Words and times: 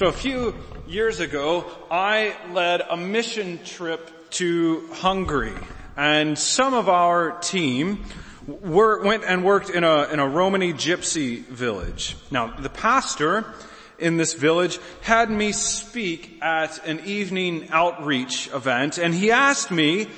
So 0.00 0.06
a 0.06 0.12
few 0.12 0.54
years 0.88 1.20
ago, 1.20 1.66
I 1.90 2.34
led 2.54 2.80
a 2.80 2.96
mission 2.96 3.60
trip 3.66 4.30
to 4.30 4.88
Hungary 4.94 5.52
and 5.94 6.38
some 6.38 6.72
of 6.72 6.88
our 6.88 7.32
team 7.40 8.06
were, 8.46 9.02
went 9.04 9.24
and 9.24 9.44
worked 9.44 9.68
in 9.68 9.84
a, 9.84 10.04
in 10.04 10.18
a 10.18 10.26
Romani 10.26 10.72
gypsy 10.72 11.44
village. 11.44 12.16
Now, 12.30 12.46
the 12.46 12.70
pastor 12.70 13.44
in 13.98 14.16
this 14.16 14.32
village 14.32 14.78
had 15.02 15.30
me 15.30 15.52
speak 15.52 16.38
at 16.40 16.82
an 16.86 17.00
evening 17.04 17.68
outreach 17.68 18.48
event 18.54 18.96
and 18.96 19.12
he 19.12 19.30
asked 19.30 19.70
me 19.70 20.08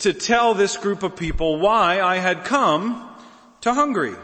to 0.00 0.12
tell 0.12 0.54
this 0.54 0.76
group 0.76 1.04
of 1.04 1.14
people 1.14 1.60
why 1.60 2.00
I 2.00 2.16
had 2.16 2.42
come 2.42 3.08
to 3.60 3.72
Hungary. 3.72 4.16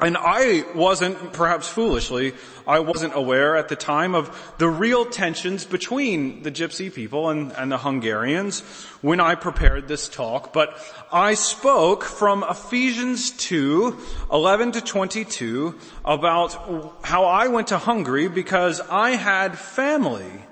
And 0.00 0.16
I 0.16 0.64
wasn't, 0.76 1.32
perhaps 1.32 1.66
foolishly, 1.66 2.34
I 2.68 2.78
wasn't 2.78 3.16
aware 3.16 3.56
at 3.56 3.68
the 3.68 3.74
time 3.74 4.14
of 4.14 4.54
the 4.58 4.68
real 4.68 5.04
tensions 5.04 5.64
between 5.64 6.44
the 6.44 6.52
gypsy 6.52 6.94
people 6.94 7.30
and, 7.30 7.50
and, 7.54 7.72
the 7.72 7.78
Hungarians 7.78 8.60
when 9.02 9.18
I 9.18 9.34
prepared 9.34 9.88
this 9.88 10.08
talk, 10.08 10.52
but 10.52 10.78
I 11.10 11.34
spoke 11.34 12.04
from 12.04 12.44
Ephesians 12.48 13.32
2, 13.32 13.96
11 14.32 14.72
to 14.72 14.80
22 14.80 15.74
about 16.04 16.96
how 17.02 17.24
I 17.24 17.48
went 17.48 17.68
to 17.68 17.78
Hungary 17.78 18.28
because 18.28 18.80
I 18.80 19.10
had 19.10 19.58
family 19.58 20.44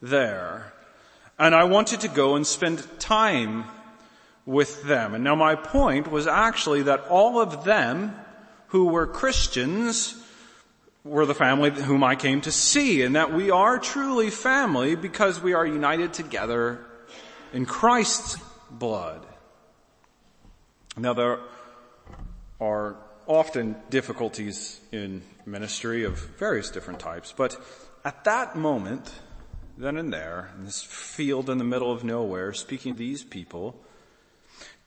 there. 0.00 0.72
And 1.38 1.54
I 1.54 1.64
wanted 1.64 2.00
to 2.00 2.08
go 2.08 2.34
and 2.34 2.46
spend 2.46 2.82
time 2.98 3.64
with 4.46 4.84
them. 4.84 5.14
And 5.14 5.22
now 5.22 5.34
my 5.34 5.54
point 5.54 6.10
was 6.10 6.26
actually 6.26 6.84
that 6.84 7.00
all 7.08 7.38
of 7.38 7.64
them 7.64 8.16
who 8.68 8.86
were 8.86 9.06
Christians 9.06 10.22
were 11.04 11.26
the 11.26 11.34
family 11.34 11.70
whom 11.70 12.02
I 12.02 12.16
came 12.16 12.40
to 12.42 12.52
see 12.52 13.02
and 13.02 13.14
that 13.14 13.32
we 13.32 13.50
are 13.50 13.78
truly 13.78 14.30
family 14.30 14.96
because 14.96 15.40
we 15.40 15.54
are 15.54 15.66
united 15.66 16.12
together 16.12 16.84
in 17.52 17.64
Christ's 17.64 18.38
blood. 18.70 19.24
Now 20.96 21.12
there 21.12 21.38
are 22.60 22.96
often 23.26 23.76
difficulties 23.90 24.80
in 24.92 25.22
ministry 25.44 26.04
of 26.04 26.18
various 26.38 26.70
different 26.70 26.98
types, 26.98 27.32
but 27.36 27.56
at 28.04 28.24
that 28.24 28.56
moment, 28.56 29.12
then 29.76 29.96
and 29.96 30.12
there, 30.12 30.50
in 30.56 30.64
this 30.64 30.82
field 30.82 31.50
in 31.50 31.58
the 31.58 31.64
middle 31.64 31.92
of 31.92 32.02
nowhere, 32.02 32.52
speaking 32.52 32.94
to 32.94 32.98
these 32.98 33.22
people, 33.22 33.76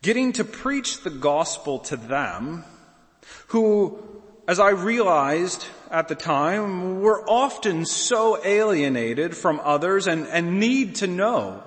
getting 0.02 0.34
to 0.34 0.44
preach 0.44 1.02
the 1.02 1.10
gospel 1.10 1.80
to 1.80 1.96
them 1.96 2.64
who, 3.48 4.00
as 4.48 4.60
I 4.60 4.70
realized 4.72 5.66
at 5.90 6.08
the 6.08 6.16
time, 6.16 7.02
were 7.02 7.28
often 7.28 7.86
so 7.86 8.40
alienated 8.44 9.36
from 9.36 9.60
others 9.64 10.08
and, 10.08 10.28
and 10.28 10.60
need 10.60 10.96
to 10.96 11.08
know 11.08 11.64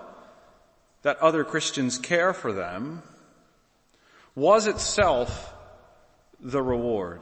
that 1.02 1.18
other 1.18 1.44
Christians 1.44 1.98
care 1.98 2.32
for 2.32 2.52
them, 2.52 3.02
was 4.34 4.66
itself 4.66 5.52
the 6.40 6.62
reward. 6.62 7.20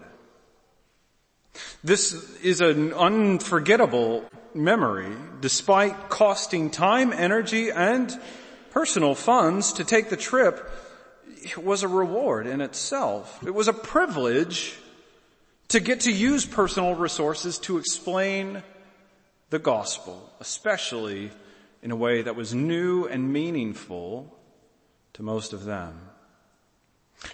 This 1.83 2.13
is 2.41 2.61
an 2.61 2.93
unforgettable 2.93 4.25
memory, 4.55 5.15
despite 5.41 6.09
costing 6.09 6.71
time, 6.71 7.13
energy, 7.13 7.71
and 7.71 8.15
personal 8.71 9.15
funds 9.15 9.75
to 9.75 9.85
take 9.85 10.11
the 10.11 10.17
trip 10.17 10.71
was 11.57 11.83
a 11.83 11.89
reward 11.89 12.47
in 12.47 12.61
itself. 12.61 13.43
It 13.47 13.55
was 13.55 13.69
a 13.69 13.73
privilege 13.73 14.77
to 15.69 15.81
get 15.81 16.01
to 16.01 16.13
use 16.13 16.45
personal 16.45 16.95
resources 16.95 17.59
to 17.59 17.79
explain 17.79 18.63
the 19.51 19.59
gospel, 19.59 20.33
especially 20.41 21.31
in 21.83 21.91
a 21.91 21.97
way 21.97 22.23
that 22.23 22.37
was 22.37 22.55
new 22.55 23.07
and 23.07 23.33
meaningful 23.33 24.37
to 25.15 25.23
most 25.23 25.53
of 25.53 25.65
them. 25.65 26.01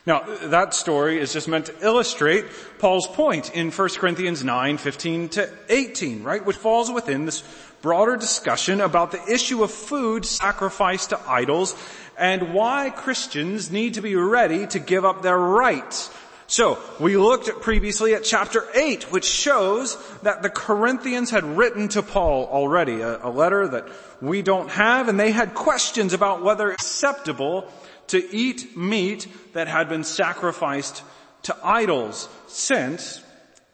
Now, 0.04 0.24
that 0.48 0.74
story 0.74 1.18
is 1.18 1.32
just 1.32 1.46
meant 1.46 1.66
to 1.66 1.84
illustrate 1.84 2.44
Paul's 2.78 3.06
point 3.06 3.54
in 3.54 3.70
1 3.70 3.88
Corinthians 3.90 4.42
9, 4.42 4.78
15 4.78 5.28
to 5.30 5.50
18, 5.68 6.22
right? 6.22 6.44
Which 6.44 6.56
falls 6.56 6.90
within 6.90 7.24
this 7.24 7.44
broader 7.82 8.16
discussion 8.16 8.80
about 8.80 9.12
the 9.12 9.32
issue 9.32 9.62
of 9.62 9.70
food 9.70 10.24
sacrificed 10.24 11.10
to 11.10 11.20
idols 11.28 11.76
and 12.18 12.54
why 12.54 12.90
Christians 12.90 13.70
need 13.70 13.94
to 13.94 14.00
be 14.00 14.16
ready 14.16 14.66
to 14.68 14.78
give 14.78 15.04
up 15.04 15.22
their 15.22 15.38
rights. 15.38 16.10
So, 16.48 16.78
we 17.00 17.16
looked 17.16 17.48
at 17.48 17.60
previously 17.60 18.14
at 18.14 18.22
chapter 18.22 18.64
8, 18.72 19.10
which 19.10 19.24
shows 19.24 19.96
that 20.20 20.42
the 20.42 20.50
Corinthians 20.50 21.30
had 21.30 21.42
written 21.42 21.88
to 21.88 22.02
Paul 22.02 22.46
already, 22.46 23.00
a, 23.00 23.26
a 23.26 23.30
letter 23.30 23.66
that 23.66 23.88
we 24.20 24.42
don't 24.42 24.70
have, 24.70 25.08
and 25.08 25.18
they 25.18 25.32
had 25.32 25.54
questions 25.54 26.12
about 26.12 26.44
whether 26.44 26.70
it's 26.70 26.84
acceptable 26.84 27.68
to 28.08 28.32
eat 28.32 28.76
meat 28.76 29.26
that 29.54 29.66
had 29.66 29.88
been 29.88 30.04
sacrificed 30.04 31.02
to 31.42 31.56
idols, 31.64 32.28
since 32.46 33.22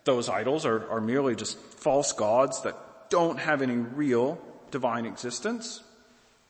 those 0.04 0.30
idols 0.30 0.64
are, 0.64 0.88
are 0.90 1.00
merely 1.00 1.36
just 1.36 1.58
false 1.58 2.12
gods 2.12 2.62
that 2.62 2.76
don't 3.10 3.38
have 3.38 3.60
any 3.60 3.76
real 3.76 4.40
divine 4.70 5.04
existence. 5.04 5.82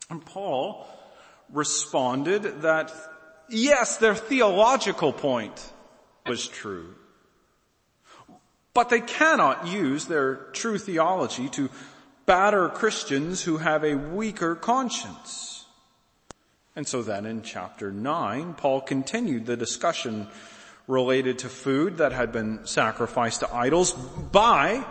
And 0.08 0.24
Paul 0.24 0.86
responded 1.52 2.62
that 2.62 2.92
yes, 3.48 3.98
their 3.98 4.14
theological 4.14 5.12
point 5.12 5.72
was 6.26 6.48
true. 6.48 6.94
But 8.74 8.88
they 8.88 9.00
cannot 9.00 9.66
use 9.66 10.06
their 10.06 10.34
true 10.52 10.78
theology 10.78 11.48
to 11.50 11.68
batter 12.24 12.68
Christians 12.68 13.42
who 13.42 13.58
have 13.58 13.84
a 13.84 13.94
weaker 13.94 14.54
conscience. 14.54 15.66
And 16.74 16.86
so 16.86 17.02
then 17.02 17.26
in 17.26 17.42
chapter 17.42 17.92
9, 17.92 18.54
Paul 18.54 18.80
continued 18.80 19.44
the 19.44 19.58
discussion 19.58 20.28
related 20.88 21.40
to 21.40 21.48
food 21.48 21.98
that 21.98 22.12
had 22.12 22.32
been 22.32 22.66
sacrificed 22.66 23.40
to 23.40 23.54
idols 23.54 23.92
by 23.92 24.84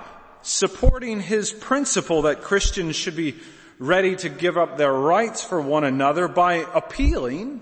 supporting 0.43 1.19
his 1.19 1.51
principle 1.51 2.23
that 2.23 2.41
Christians 2.41 2.95
should 2.95 3.15
be 3.15 3.35
ready 3.81 4.15
to 4.15 4.29
give 4.29 4.59
up 4.59 4.77
their 4.77 4.93
rights 4.93 5.43
for 5.43 5.59
one 5.59 5.83
another 5.83 6.27
by 6.27 6.63
appealing 6.75 7.59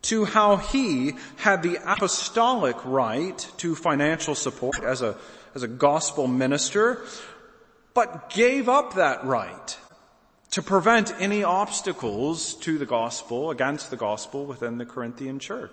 to 0.00 0.24
how 0.24 0.56
he 0.56 1.12
had 1.38 1.60
the 1.64 1.76
apostolic 1.84 2.76
right 2.84 3.50
to 3.56 3.74
financial 3.74 4.36
support 4.36 4.80
as 4.84 5.02
a, 5.02 5.16
as 5.56 5.64
a 5.64 5.68
gospel 5.68 6.28
minister, 6.28 7.02
but 7.94 8.30
gave 8.30 8.68
up 8.68 8.94
that 8.94 9.24
right 9.24 9.76
to 10.52 10.62
prevent 10.62 11.12
any 11.18 11.42
obstacles 11.42 12.54
to 12.54 12.78
the 12.78 12.86
gospel, 12.86 13.50
against 13.50 13.90
the 13.90 13.96
gospel 13.96 14.46
within 14.46 14.78
the 14.78 14.86
Corinthian 14.86 15.40
church. 15.40 15.72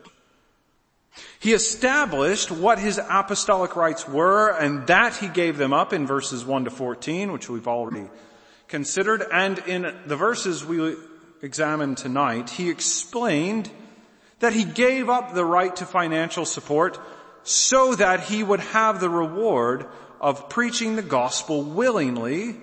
He 1.40 1.54
established 1.54 2.50
what 2.50 2.80
his 2.80 3.00
apostolic 3.10 3.76
rights 3.76 4.08
were 4.08 4.50
and 4.50 4.88
that 4.88 5.16
he 5.18 5.28
gave 5.28 5.58
them 5.58 5.72
up 5.72 5.94
in 5.94 6.08
verses 6.08 6.44
1 6.44 6.66
to 6.66 6.72
14, 6.72 7.32
which 7.32 7.48
we've 7.48 7.68
already 7.68 8.08
considered. 8.68 9.24
And 9.32 9.60
in 9.60 9.94
the 10.06 10.16
verses 10.16 10.66
we 10.66 10.96
examine 11.42 11.96
tonight, 11.96 12.50
he 12.50 12.70
explained 12.70 13.70
that 14.40 14.54
he 14.54 14.64
gave 14.64 15.10
up 15.10 15.34
the 15.34 15.46
right 15.46 15.76
to 15.78 15.86
financial 15.86 16.46
support 16.46 17.00
so 17.44 17.96
that 17.96 18.22
he 18.22 18.44
would 18.44 18.60
have 18.60 19.00
the 19.00 19.10
reward 19.10 19.86
of 20.20 20.50
preaching 20.50 20.96
the 20.96 21.02
gospel 21.02 21.64
willingly 21.64 22.56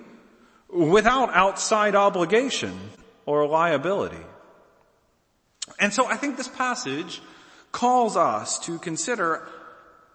without 0.69 1.33
outside 1.33 1.95
obligation 1.95 2.77
or 3.25 3.47
liability. 3.47 4.23
And 5.79 5.93
so 5.93 6.05
I 6.05 6.15
think 6.15 6.37
this 6.37 6.47
passage 6.47 7.21
calls 7.71 8.15
us 8.15 8.59
to 8.59 8.77
consider 8.79 9.47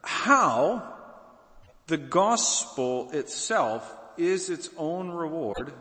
how 0.02 0.94
the 1.88 1.96
gospel 1.96 3.10
itself 3.12 3.92
is 4.20 4.50
its 4.50 4.68
own 4.76 5.10
reward 5.10 5.72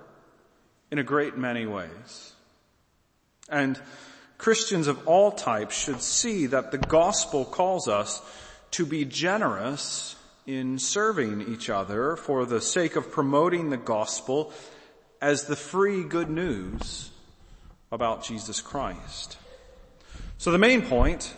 in 0.92 0.98
a 0.98 1.04
great 1.04 1.38
many 1.38 1.66
ways. 1.66 2.34
And 3.50 3.80
Christians 4.38 4.88
of 4.88 5.08
all 5.08 5.32
types 5.32 5.78
should 5.78 6.02
see 6.02 6.46
that 6.48 6.72
the 6.72 6.78
gospel 6.78 7.46
calls 7.46 7.88
us 7.88 8.22
to 8.72 8.86
be 8.86 9.04
generous 9.06 10.16
in 10.48 10.80
serving 10.80 11.42
each 11.54 11.70
other 11.70 12.16
for 12.16 12.46
the 12.46 12.62
sake 12.62 12.96
of 12.96 13.12
promoting 13.12 13.70
the 13.70 13.78
gospel 13.78 14.54
as 15.22 15.44
the 15.44 15.56
free 15.56 16.04
good 16.04 16.30
news 16.30 17.12
about 17.92 18.24
Jesus 18.24 18.62
Christ. 18.62 19.38
So 20.38 20.52
the 20.52 20.58
main 20.58 20.84
point 20.84 21.34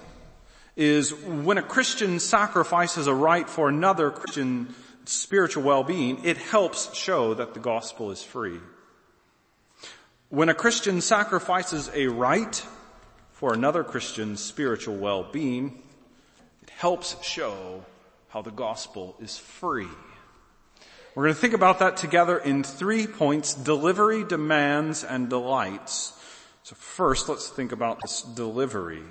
is 0.76 1.14
when 1.14 1.58
a 1.58 1.64
Christian 1.64 2.20
sacrifices 2.20 3.08
a 3.08 3.14
right 3.14 3.50
for 3.50 3.68
another 3.68 4.12
Christian 4.12 4.74
spiritual 5.06 5.64
well-being, 5.64 6.24
it 6.26 6.38
helps 6.38 6.94
show 6.96 7.34
that 7.34 7.54
the 7.54 7.60
gospel 7.60 8.12
is 8.12 8.24
free. 8.24 8.60
When 10.30 10.50
a 10.50 10.54
Christian 10.54 11.02
sacrifices 11.02 11.90
a 11.94 12.08
right 12.08 12.66
for 13.32 13.54
another 13.54 13.84
Christian's 13.84 14.42
spiritual 14.42 14.96
well-being, 14.96 15.82
it 16.62 16.70
helps 16.70 17.22
show 17.24 17.84
how 18.30 18.42
the 18.42 18.52
gospel 18.52 19.16
is 19.20 19.38
free. 19.38 19.90
We're 21.14 21.24
going 21.24 21.36
to 21.36 21.42
think 21.42 21.54
about 21.54 21.80
that 21.80 21.98
together 21.98 22.38
in 22.38 22.64
three 22.64 23.06
points, 23.06 23.54
delivery, 23.54 24.24
demands, 24.24 25.04
and 25.04 25.30
delights. 25.30 26.14
So 26.64 26.76
first, 26.76 27.28
let's 27.28 27.50
think 27.50 27.74
about 27.74 28.00
this 28.02 28.22
delivery. 28.22 29.04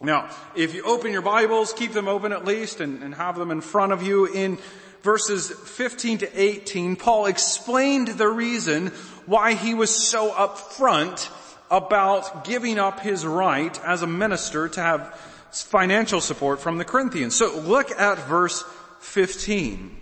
Now, 0.00 0.30
if 0.54 0.76
you 0.76 0.84
open 0.84 1.10
your 1.10 1.22
Bibles, 1.22 1.72
keep 1.72 1.90
them 1.90 2.06
open 2.06 2.32
at 2.32 2.44
least 2.44 2.80
and, 2.80 3.02
and 3.02 3.12
have 3.16 3.36
them 3.36 3.50
in 3.50 3.60
front 3.60 3.90
of 3.90 4.04
you. 4.04 4.26
In 4.26 4.58
verses 5.02 5.50
15 5.50 6.18
to 6.18 6.40
18, 6.40 6.96
Paul 6.96 7.26
explained 7.26 8.08
the 8.08 8.28
reason 8.28 8.88
why 9.26 9.54
he 9.54 9.74
was 9.74 9.94
so 9.94 10.30
upfront 10.30 11.30
about 11.70 12.44
giving 12.44 12.78
up 12.78 13.00
his 13.00 13.26
right 13.26 13.78
as 13.84 14.02
a 14.02 14.06
minister 14.06 14.68
to 14.68 14.80
have 14.80 15.14
financial 15.52 16.20
support 16.20 16.60
from 16.60 16.78
the 16.78 16.84
Corinthians. 16.84 17.36
So 17.36 17.58
look 17.58 17.90
at 17.90 18.18
verse 18.26 18.64
15. 19.00 19.96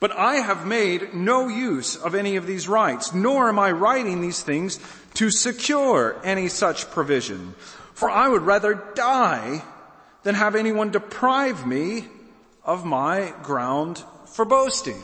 But 0.00 0.12
I 0.12 0.36
have 0.36 0.66
made 0.66 1.14
no 1.14 1.48
use 1.48 1.96
of 1.96 2.14
any 2.14 2.36
of 2.36 2.46
these 2.46 2.68
rights, 2.68 3.14
nor 3.14 3.48
am 3.48 3.58
I 3.58 3.70
writing 3.70 4.20
these 4.20 4.42
things 4.42 4.78
to 5.14 5.30
secure 5.30 6.20
any 6.24 6.48
such 6.48 6.90
provision. 6.90 7.54
For 7.94 8.10
I 8.10 8.28
would 8.28 8.42
rather 8.42 8.74
die 8.94 9.62
than 10.24 10.34
have 10.34 10.56
anyone 10.56 10.90
deprive 10.90 11.66
me 11.66 12.08
of 12.64 12.84
my 12.84 13.34
ground 13.42 14.02
for 14.26 14.44
boasting. 14.44 15.02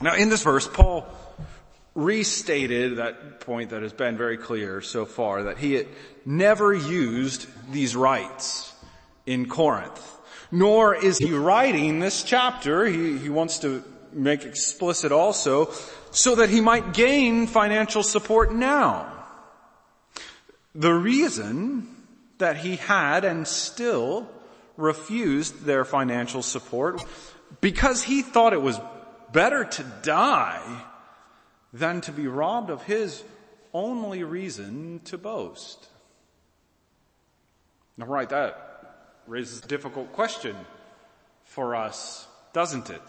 Now 0.00 0.14
in 0.14 0.28
this 0.28 0.42
verse, 0.42 0.68
Paul 0.68 1.06
restated 1.94 2.96
that 2.96 3.40
point 3.40 3.70
that 3.70 3.82
has 3.82 3.92
been 3.92 4.16
very 4.16 4.36
clear 4.36 4.80
so 4.80 5.04
far, 5.04 5.44
that 5.44 5.58
he 5.58 5.74
had 5.74 5.88
never 6.24 6.72
used 6.72 7.46
these 7.72 7.96
rights 7.96 8.72
in 9.26 9.48
Corinth. 9.48 10.06
Nor 10.52 10.94
is 10.94 11.18
he 11.18 11.32
writing 11.32 12.00
this 12.00 12.22
chapter, 12.22 12.84
he, 12.84 13.18
he 13.18 13.28
wants 13.28 13.58
to 13.60 13.84
make 14.12 14.44
explicit 14.44 15.12
also, 15.12 15.70
so 16.10 16.36
that 16.36 16.50
he 16.50 16.60
might 16.60 16.92
gain 16.92 17.46
financial 17.46 18.02
support 18.02 18.52
now. 18.52 19.12
The 20.74 20.92
reason 20.92 21.88
that 22.38 22.56
he 22.56 22.76
had 22.76 23.24
and 23.24 23.46
still 23.46 24.28
refused 24.80 25.64
their 25.64 25.84
financial 25.84 26.42
support 26.42 27.02
because 27.60 28.02
he 28.02 28.22
thought 28.22 28.52
it 28.52 28.62
was 28.62 28.80
better 29.32 29.64
to 29.64 29.84
die 30.02 30.84
than 31.72 32.00
to 32.02 32.12
be 32.12 32.26
robbed 32.26 32.70
of 32.70 32.82
his 32.82 33.22
only 33.72 34.24
reason 34.24 35.00
to 35.04 35.18
boast. 35.18 35.88
Now 37.96 38.06
right, 38.06 38.28
that 38.28 39.22
raises 39.26 39.62
a 39.62 39.68
difficult 39.68 40.12
question 40.12 40.56
for 41.44 41.76
us, 41.76 42.26
doesn't 42.52 42.90
it? 42.90 43.02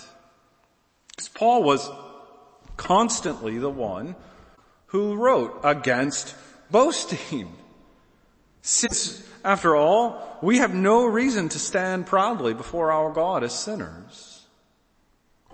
Because 1.09 1.29
Paul 1.29 1.63
was 1.63 1.89
constantly 2.77 3.57
the 3.57 3.69
one 3.69 4.15
who 4.87 5.15
wrote 5.15 5.61
against 5.63 6.35
boasting. 6.69 7.53
Since, 8.61 9.27
after 9.43 9.75
all, 9.75 10.37
we 10.41 10.57
have 10.57 10.73
no 10.73 11.05
reason 11.05 11.49
to 11.49 11.59
stand 11.59 12.05
proudly 12.05 12.53
before 12.53 12.91
our 12.91 13.11
God 13.11 13.43
as 13.43 13.57
sinners. 13.57 14.45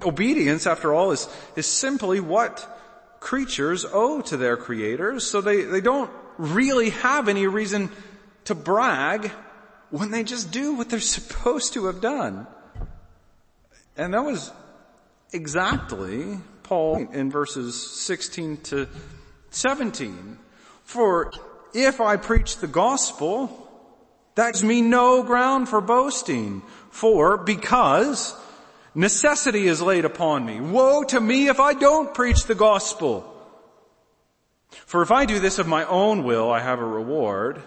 Obedience, 0.06 0.68
after 0.68 0.94
all, 0.94 1.12
is, 1.12 1.27
is 1.56 1.65
simply 1.65 2.19
what 2.19 2.68
creatures 3.19 3.86
owe 3.92 4.21
to 4.21 4.38
their 4.38 4.57
creators, 4.57 5.25
so 5.25 5.42
they, 5.42 5.63
they 5.63 5.81
don't 5.81 6.12
really 6.38 6.92
have 6.92 7.27
any 7.27 7.48
reason 7.48 7.89
to 8.45 8.56
brag 8.56 9.31
when 9.89 10.12
they 10.12 10.24
just 10.24 10.51
do 10.51 10.74
what 10.75 10.89
they're 10.89 11.00
supposed 11.19 11.74
to 11.74 11.86
have 11.86 12.01
done. 12.01 12.48
And 13.95 14.13
that 14.13 14.24
was 14.24 14.51
exactly 15.33 16.38
Paul 16.63 17.07
in 17.12 17.31
verses 17.31 18.00
16 18.01 18.57
to 18.57 18.88
17. 19.50 20.38
For 20.83 21.31
if 21.78 22.02
I 22.02 22.18
preach 22.18 22.58
the 22.58 22.68
gospel, 22.68 23.70
that 24.36 24.54
gives 24.54 24.64
me 24.64 24.82
no 24.82 25.24
ground 25.24 25.70
for 25.70 25.82
boasting. 25.82 26.62
For 26.92 27.38
because 27.38 28.36
Necessity 28.98 29.68
is 29.68 29.80
laid 29.80 30.06
upon 30.06 30.44
me. 30.44 30.60
Woe 30.60 31.04
to 31.04 31.22
me 31.22 31.50
if 31.50 31.60
I 31.60 31.76
don't 31.76 32.16
preach 32.16 32.46
the 32.46 32.56
gospel. 32.56 33.32
For 34.88 35.04
if 35.04 35.12
I 35.12 35.26
do 35.26 35.40
this 35.40 35.60
of 35.60 35.68
my 35.68 35.86
own 35.86 36.24
will, 36.24 36.52
I 36.52 36.62
have 36.62 36.80
a 36.80 36.86
reward. 36.86 37.62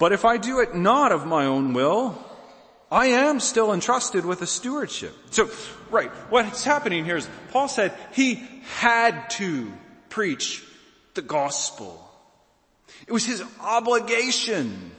But 0.00 0.10
if 0.10 0.24
I 0.24 0.36
do 0.36 0.58
it 0.58 0.74
not 0.74 1.12
of 1.12 1.28
my 1.28 1.46
own 1.46 1.74
will, 1.74 2.18
I 2.90 3.06
am 3.06 3.38
still 3.38 3.72
entrusted 3.72 4.26
with 4.26 4.42
a 4.42 4.48
stewardship. 4.48 5.14
So, 5.30 5.48
right, 5.92 6.10
what's 6.28 6.64
happening 6.64 7.04
here 7.04 7.16
is 7.16 7.28
Paul 7.52 7.68
said 7.68 7.94
he 8.12 8.42
had 8.80 9.30
to 9.38 9.72
preach 10.08 10.64
the 11.14 11.22
gospel. 11.22 12.04
It 13.06 13.12
was 13.12 13.24
his 13.24 13.42
obligation 13.60 14.92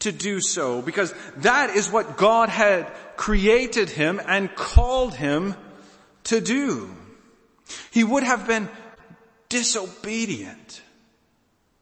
to 0.00 0.12
do 0.12 0.40
so 0.40 0.82
because 0.82 1.14
that 1.38 1.76
is 1.76 1.90
what 1.90 2.16
God 2.16 2.48
had 2.48 2.90
created 3.16 3.88
him 3.90 4.20
and 4.26 4.54
called 4.54 5.14
him 5.14 5.54
to 6.24 6.40
do. 6.40 6.90
He 7.90 8.04
would 8.04 8.22
have 8.22 8.46
been 8.46 8.68
disobedient 9.48 10.82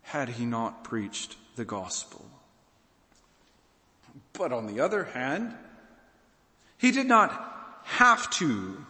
had 0.03 0.29
he 0.29 0.45
not 0.45 0.85
preached 0.85 1.37
the 1.57 1.65
gospel. 1.65 2.29
But 4.33 4.53
on 4.53 4.67
the 4.67 4.81
other 4.81 5.05
hand, 5.05 5.55
he 6.79 6.91
did 6.91 7.07
not 7.07 7.31
have 7.85 8.29
to 8.31 8.85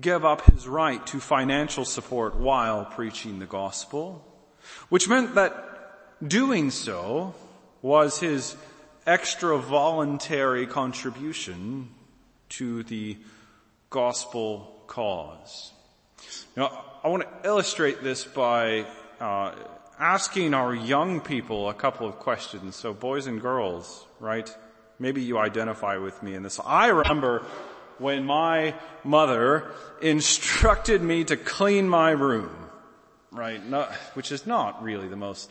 give 0.00 0.24
up 0.24 0.42
his 0.46 0.66
right 0.66 1.04
to 1.06 1.20
financial 1.20 1.84
support 1.84 2.36
while 2.36 2.84
preaching 2.84 3.38
the 3.38 3.46
gospel, 3.46 4.24
which 4.88 5.08
meant 5.08 5.34
that 5.34 5.69
doing 6.26 6.70
so 6.70 7.34
was 7.82 8.20
his 8.20 8.56
extra 9.06 9.58
voluntary 9.58 10.66
contribution 10.66 11.88
to 12.50 12.82
the 12.84 13.16
gospel 13.88 14.82
cause. 14.86 15.72
Now, 16.56 16.84
I 17.02 17.08
want 17.08 17.22
to 17.22 17.48
illustrate 17.48 18.02
this 18.02 18.24
by 18.24 18.84
uh, 19.20 19.54
asking 19.98 20.54
our 20.54 20.74
young 20.74 21.20
people 21.20 21.68
a 21.68 21.74
couple 21.74 22.06
of 22.06 22.18
questions. 22.18 22.76
So 22.76 22.92
boys 22.92 23.26
and 23.26 23.40
girls, 23.40 24.06
right? 24.18 24.54
Maybe 24.98 25.22
you 25.22 25.38
identify 25.38 25.96
with 25.96 26.22
me 26.22 26.34
in 26.34 26.42
this. 26.42 26.60
I 26.64 26.88
remember 26.88 27.44
when 27.98 28.24
my 28.24 28.74
mother 29.04 29.70
instructed 30.02 31.02
me 31.02 31.24
to 31.24 31.36
clean 31.36 31.88
my 31.88 32.10
room, 32.10 32.50
right? 33.30 33.64
Not, 33.64 33.92
which 34.14 34.32
is 34.32 34.46
not 34.46 34.82
really 34.82 35.08
the 35.08 35.16
most 35.16 35.50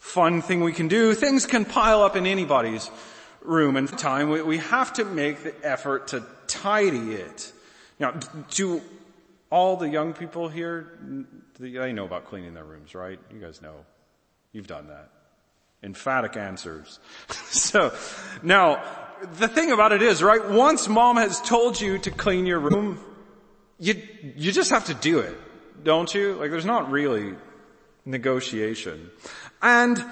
fun 0.00 0.42
thing 0.42 0.62
we 0.62 0.72
can 0.72 0.88
do. 0.88 1.14
Things 1.14 1.46
can 1.46 1.64
pile 1.64 2.02
up 2.02 2.16
in 2.16 2.26
anybody's 2.26 2.90
room 3.42 3.76
and 3.76 3.88
time. 3.88 4.30
We, 4.30 4.58
have 4.58 4.92
to 4.94 5.04
make 5.04 5.44
the 5.44 5.54
effort 5.62 6.08
to 6.08 6.24
tidy 6.48 7.12
it. 7.12 7.52
Now, 8.00 8.12
to 8.52 8.82
all 9.50 9.76
the 9.76 9.88
young 9.88 10.12
people 10.12 10.48
here, 10.48 10.98
they 11.58 11.92
know 11.92 12.04
about 12.04 12.24
cleaning 12.26 12.54
their 12.54 12.64
rooms, 12.64 12.94
right? 12.94 13.18
You 13.32 13.40
guys 13.40 13.62
know. 13.62 13.74
You've 14.52 14.66
done 14.66 14.88
that. 14.88 15.10
Emphatic 15.82 16.36
answers. 16.36 16.98
so, 17.50 17.94
now, 18.42 18.82
the 19.38 19.48
thing 19.48 19.70
about 19.70 19.92
it 19.92 20.02
is, 20.02 20.22
right, 20.22 20.48
once 20.50 20.88
mom 20.88 21.16
has 21.16 21.40
told 21.40 21.80
you 21.80 21.98
to 21.98 22.10
clean 22.10 22.46
your 22.46 22.58
room, 22.58 22.98
you, 23.78 24.02
you 24.36 24.52
just 24.52 24.70
have 24.70 24.86
to 24.86 24.94
do 24.94 25.20
it, 25.20 25.38
don't 25.82 26.12
you? 26.12 26.34
Like 26.34 26.50
there's 26.50 26.66
not 26.66 26.90
really 26.90 27.34
negotiation. 28.10 29.10
And 29.62 30.04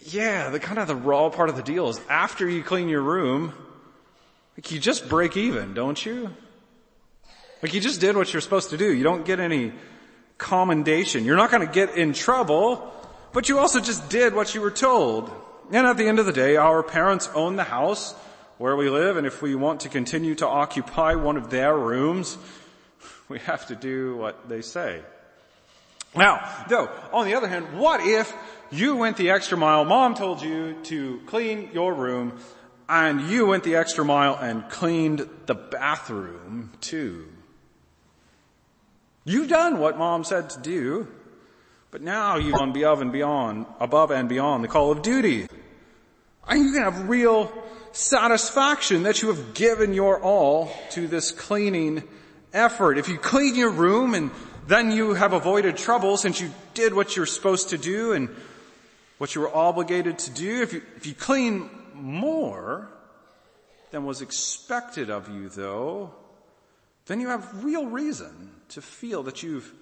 yeah, 0.00 0.50
the 0.50 0.60
kind 0.60 0.78
of 0.78 0.88
the 0.88 0.96
raw 0.96 1.28
part 1.28 1.48
of 1.48 1.56
the 1.56 1.62
deal 1.62 1.88
is 1.88 2.00
after 2.08 2.48
you 2.48 2.62
clean 2.62 2.88
your 2.88 3.02
room, 3.02 3.52
like 4.56 4.70
you 4.70 4.78
just 4.78 5.08
break 5.08 5.36
even, 5.36 5.74
don't 5.74 6.04
you? 6.04 6.34
Like 7.62 7.74
you 7.74 7.80
just 7.80 8.00
did 8.00 8.16
what 8.16 8.32
you're 8.32 8.40
supposed 8.40 8.70
to 8.70 8.76
do. 8.76 8.92
You 8.92 9.02
don't 9.02 9.24
get 9.24 9.40
any 9.40 9.72
commendation. 10.38 11.24
You're 11.24 11.36
not 11.36 11.50
going 11.50 11.66
to 11.66 11.72
get 11.72 11.96
in 11.96 12.12
trouble, 12.12 12.92
but 13.32 13.48
you 13.48 13.58
also 13.58 13.80
just 13.80 14.08
did 14.08 14.34
what 14.34 14.54
you 14.54 14.60
were 14.60 14.70
told. 14.70 15.30
And 15.70 15.86
at 15.86 15.96
the 15.96 16.06
end 16.06 16.18
of 16.18 16.26
the 16.26 16.32
day, 16.32 16.56
our 16.56 16.82
parents 16.82 17.28
own 17.34 17.56
the 17.56 17.64
house 17.64 18.14
where 18.56 18.74
we 18.74 18.88
live, 18.88 19.16
and 19.16 19.26
if 19.26 19.42
we 19.42 19.54
want 19.54 19.80
to 19.80 19.88
continue 19.88 20.34
to 20.36 20.46
occupy 20.46 21.14
one 21.14 21.36
of 21.36 21.50
their 21.50 21.76
rooms, 21.76 22.38
we 23.28 23.38
have 23.40 23.66
to 23.66 23.76
do 23.76 24.16
what 24.16 24.48
they 24.48 24.62
say. 24.62 25.02
Now, 26.14 26.64
though, 26.68 26.90
on 27.12 27.26
the 27.26 27.34
other 27.34 27.48
hand, 27.48 27.78
what 27.78 28.00
if 28.00 28.34
you 28.70 28.96
went 28.96 29.16
the 29.16 29.30
extra 29.30 29.56
mile, 29.56 29.84
mom 29.84 30.14
told 30.14 30.42
you 30.42 30.76
to 30.84 31.20
clean 31.26 31.70
your 31.72 31.94
room, 31.94 32.38
and 32.88 33.20
you 33.28 33.46
went 33.46 33.64
the 33.64 33.76
extra 33.76 34.04
mile 34.04 34.36
and 34.36 34.68
cleaned 34.68 35.28
the 35.46 35.54
bathroom 35.54 36.72
too? 36.80 37.26
You've 39.24 39.48
done 39.48 39.78
what 39.78 39.98
mom 39.98 40.24
said 40.24 40.50
to 40.50 40.60
do, 40.60 41.06
but 41.90 42.00
now 42.00 42.36
you've 42.36 42.54
gone 42.54 42.70
above 42.70 43.02
and 43.02 43.12
beyond, 43.12 43.66
above 43.78 44.10
and 44.10 44.28
beyond 44.28 44.64
the 44.64 44.68
call 44.68 44.90
of 44.90 45.02
duty. 45.02 45.46
And 46.48 46.64
you 46.64 46.72
can 46.72 46.82
have 46.82 47.08
real 47.08 47.52
satisfaction 47.92 49.02
that 49.02 49.20
you 49.20 49.28
have 49.28 49.54
given 49.54 49.92
your 49.92 50.20
all 50.22 50.72
to 50.92 51.06
this 51.06 51.30
cleaning 51.30 52.04
effort. 52.54 52.96
If 52.96 53.08
you 53.08 53.18
clean 53.18 53.54
your 53.54 53.70
room 53.70 54.14
and 54.14 54.30
then 54.68 54.92
you 54.92 55.14
have 55.14 55.32
avoided 55.32 55.78
trouble 55.78 56.18
since 56.18 56.40
you 56.40 56.52
did 56.74 56.92
what 56.92 57.16
you're 57.16 57.26
supposed 57.26 57.70
to 57.70 57.78
do 57.78 58.12
and 58.12 58.28
what 59.16 59.34
you 59.34 59.40
were 59.40 59.54
obligated 59.54 60.18
to 60.20 60.30
do, 60.30 60.62
if 60.62 60.74
you, 60.74 60.82
if 60.96 61.06
you 61.06 61.14
clean 61.14 61.70
more 61.94 62.88
than 63.90 64.04
was 64.04 64.20
expected 64.20 65.08
of 65.08 65.28
you 65.28 65.48
though, 65.48 66.12
then 67.06 67.18
you 67.18 67.28
have 67.28 67.64
real 67.64 67.86
reason 67.86 68.52
to 68.68 68.82
feel 68.82 69.22
that 69.22 69.42
you've 69.42 69.72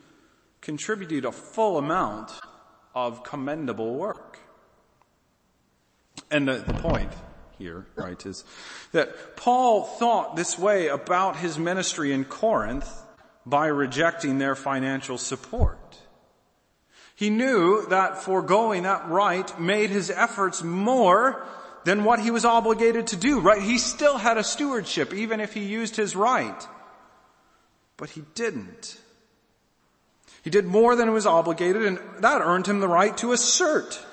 contributed 0.60 1.24
a 1.24 1.32
full 1.32 1.78
amount 1.78 2.30
of 2.94 3.24
commendable 3.24 3.96
work. 3.96 4.38
And 6.30 6.46
the, 6.46 6.58
the 6.58 6.74
point 6.74 7.12
here, 7.58 7.86
right, 7.96 8.24
is 8.24 8.44
that 8.92 9.36
Paul 9.36 9.82
thought 9.82 10.36
this 10.36 10.56
way 10.56 10.86
about 10.86 11.36
his 11.36 11.58
ministry 11.58 12.12
in 12.12 12.24
Corinth 12.24 12.88
by 13.46 13.68
rejecting 13.68 14.38
their 14.38 14.56
financial 14.56 15.16
support. 15.16 15.78
He 17.14 17.30
knew 17.30 17.86
that 17.86 18.18
foregoing 18.18 18.82
that 18.82 19.08
right 19.08 19.58
made 19.58 19.88
his 19.88 20.10
efforts 20.10 20.62
more 20.62 21.46
than 21.84 22.04
what 22.04 22.18
he 22.18 22.30
was 22.32 22.44
obligated 22.44 23.06
to 23.08 23.16
do, 23.16 23.40
right? 23.40 23.62
He 23.62 23.78
still 23.78 24.18
had 24.18 24.36
a 24.36 24.44
stewardship 24.44 25.14
even 25.14 25.40
if 25.40 25.54
he 25.54 25.64
used 25.64 25.96
his 25.96 26.16
right. 26.16 26.66
But 27.96 28.10
he 28.10 28.24
didn't. 28.34 29.00
He 30.42 30.50
did 30.50 30.66
more 30.66 30.94
than 30.94 31.08
he 31.08 31.14
was 31.14 31.26
obligated 31.26 31.82
and 31.82 31.98
that 32.18 32.42
earned 32.42 32.66
him 32.66 32.80
the 32.80 32.88
right 32.88 33.16
to 33.18 33.32
assert 33.32 34.04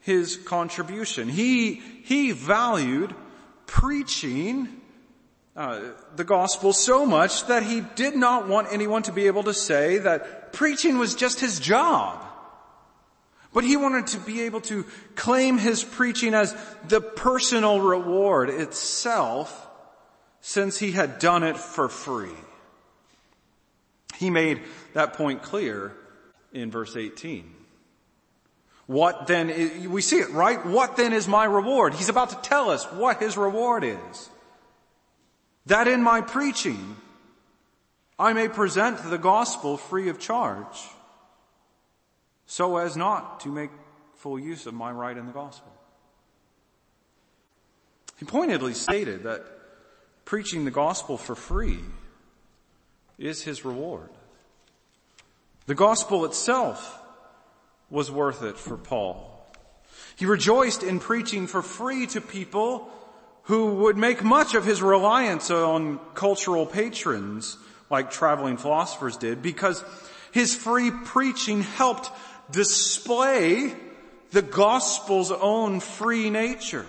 his 0.00 0.36
contribution. 0.36 1.28
He, 1.28 1.74
he 1.74 2.32
valued 2.32 3.14
preaching 3.66 4.81
uh, 5.54 5.80
the 6.16 6.24
gospel 6.24 6.72
so 6.72 7.04
much 7.04 7.46
that 7.46 7.62
he 7.62 7.82
did 7.94 8.16
not 8.16 8.48
want 8.48 8.68
anyone 8.70 9.02
to 9.02 9.12
be 9.12 9.26
able 9.26 9.42
to 9.42 9.52
say 9.52 9.98
that 9.98 10.52
preaching 10.52 10.98
was 10.98 11.14
just 11.14 11.40
his 11.40 11.60
job. 11.60 12.24
But 13.52 13.64
he 13.64 13.76
wanted 13.76 14.06
to 14.08 14.18
be 14.18 14.42
able 14.42 14.62
to 14.62 14.86
claim 15.14 15.58
his 15.58 15.84
preaching 15.84 16.32
as 16.32 16.56
the 16.88 17.02
personal 17.02 17.80
reward 17.80 18.48
itself 18.48 19.68
since 20.40 20.78
he 20.78 20.92
had 20.92 21.18
done 21.18 21.42
it 21.42 21.58
for 21.58 21.88
free. 21.88 22.30
He 24.16 24.30
made 24.30 24.62
that 24.94 25.12
point 25.14 25.42
clear 25.42 25.92
in 26.52 26.70
verse 26.70 26.96
18. 26.96 27.54
What 28.86 29.26
then, 29.26 29.50
is, 29.50 29.86
we 29.86 30.00
see 30.00 30.18
it, 30.18 30.30
right? 30.30 30.64
What 30.64 30.96
then 30.96 31.12
is 31.12 31.28
my 31.28 31.44
reward? 31.44 31.94
He's 31.94 32.08
about 32.08 32.30
to 32.30 32.36
tell 32.36 32.70
us 32.70 32.84
what 32.92 33.20
his 33.20 33.36
reward 33.36 33.84
is. 33.84 34.30
That 35.66 35.88
in 35.88 36.02
my 36.02 36.20
preaching, 36.20 36.96
I 38.18 38.32
may 38.32 38.48
present 38.48 39.10
the 39.10 39.18
gospel 39.18 39.76
free 39.76 40.08
of 40.08 40.18
charge, 40.18 40.88
so 42.46 42.76
as 42.76 42.96
not 42.96 43.40
to 43.40 43.48
make 43.48 43.70
full 44.16 44.38
use 44.38 44.66
of 44.66 44.74
my 44.74 44.90
right 44.90 45.16
in 45.16 45.26
the 45.26 45.32
gospel. 45.32 45.72
He 48.18 48.24
pointedly 48.24 48.74
stated 48.74 49.24
that 49.24 49.44
preaching 50.24 50.64
the 50.64 50.70
gospel 50.70 51.16
for 51.16 51.34
free 51.34 51.80
is 53.18 53.42
his 53.42 53.64
reward. 53.64 54.10
The 55.66 55.74
gospel 55.74 56.24
itself 56.24 57.00
was 57.90 58.10
worth 58.10 58.42
it 58.42 58.58
for 58.58 58.76
Paul. 58.76 59.28
He 60.16 60.26
rejoiced 60.26 60.82
in 60.82 61.00
preaching 61.00 61.46
for 61.46 61.62
free 61.62 62.06
to 62.08 62.20
people 62.20 62.90
who 63.44 63.74
would 63.74 63.96
make 63.96 64.22
much 64.22 64.54
of 64.54 64.64
his 64.64 64.82
reliance 64.82 65.50
on 65.50 65.98
cultural 66.14 66.66
patrons 66.66 67.56
like 67.90 68.10
traveling 68.10 68.56
philosophers 68.56 69.16
did 69.16 69.42
because 69.42 69.84
his 70.32 70.54
free 70.54 70.90
preaching 70.90 71.62
helped 71.62 72.10
display 72.50 73.74
the 74.30 74.42
gospel's 74.42 75.30
own 75.30 75.80
free 75.80 76.30
nature. 76.30 76.86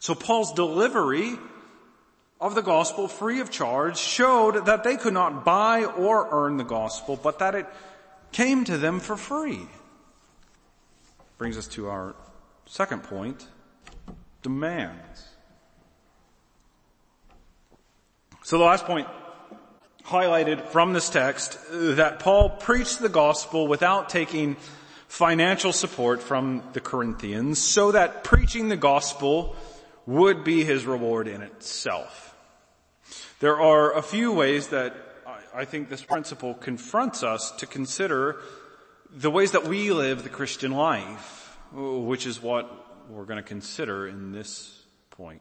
So 0.00 0.14
Paul's 0.14 0.52
delivery 0.52 1.38
of 2.40 2.54
the 2.54 2.60
gospel 2.60 3.08
free 3.08 3.40
of 3.40 3.50
charge 3.50 3.96
showed 3.96 4.66
that 4.66 4.84
they 4.84 4.96
could 4.96 5.14
not 5.14 5.44
buy 5.44 5.84
or 5.84 6.28
earn 6.30 6.58
the 6.58 6.64
gospel, 6.64 7.16
but 7.16 7.38
that 7.38 7.54
it 7.54 7.66
came 8.32 8.64
to 8.64 8.76
them 8.76 9.00
for 9.00 9.16
free. 9.16 9.60
Brings 11.38 11.56
us 11.56 11.66
to 11.68 11.88
our 11.88 12.14
second 12.66 13.04
point, 13.04 13.46
demands. 14.44 15.28
So 18.44 18.58
the 18.58 18.64
last 18.64 18.84
point 18.84 19.08
highlighted 20.04 20.66
from 20.66 20.92
this 20.92 21.08
text 21.08 21.58
that 21.72 22.18
Paul 22.20 22.50
preached 22.50 23.00
the 23.00 23.08
gospel 23.08 23.66
without 23.66 24.10
taking 24.10 24.56
financial 25.08 25.72
support 25.72 26.22
from 26.22 26.62
the 26.74 26.80
Corinthians 26.80 27.58
so 27.58 27.92
that 27.92 28.22
preaching 28.22 28.68
the 28.68 28.76
gospel 28.76 29.56
would 30.06 30.44
be 30.44 30.62
his 30.62 30.84
reward 30.84 31.26
in 31.26 31.40
itself. 31.40 32.36
There 33.40 33.58
are 33.58 33.96
a 33.96 34.02
few 34.02 34.30
ways 34.32 34.68
that 34.68 34.94
I 35.54 35.64
think 35.64 35.88
this 35.88 36.02
principle 36.02 36.52
confronts 36.52 37.22
us 37.22 37.50
to 37.52 37.66
consider 37.66 38.36
the 39.10 39.30
ways 39.30 39.52
that 39.52 39.66
we 39.66 39.90
live 39.90 40.22
the 40.22 40.28
Christian 40.28 40.72
life, 40.72 41.56
which 41.72 42.26
is 42.26 42.42
what 42.42 42.83
we're 43.08 43.24
going 43.24 43.36
to 43.36 43.42
consider 43.42 44.08
in 44.08 44.32
this 44.32 44.82
point. 45.10 45.40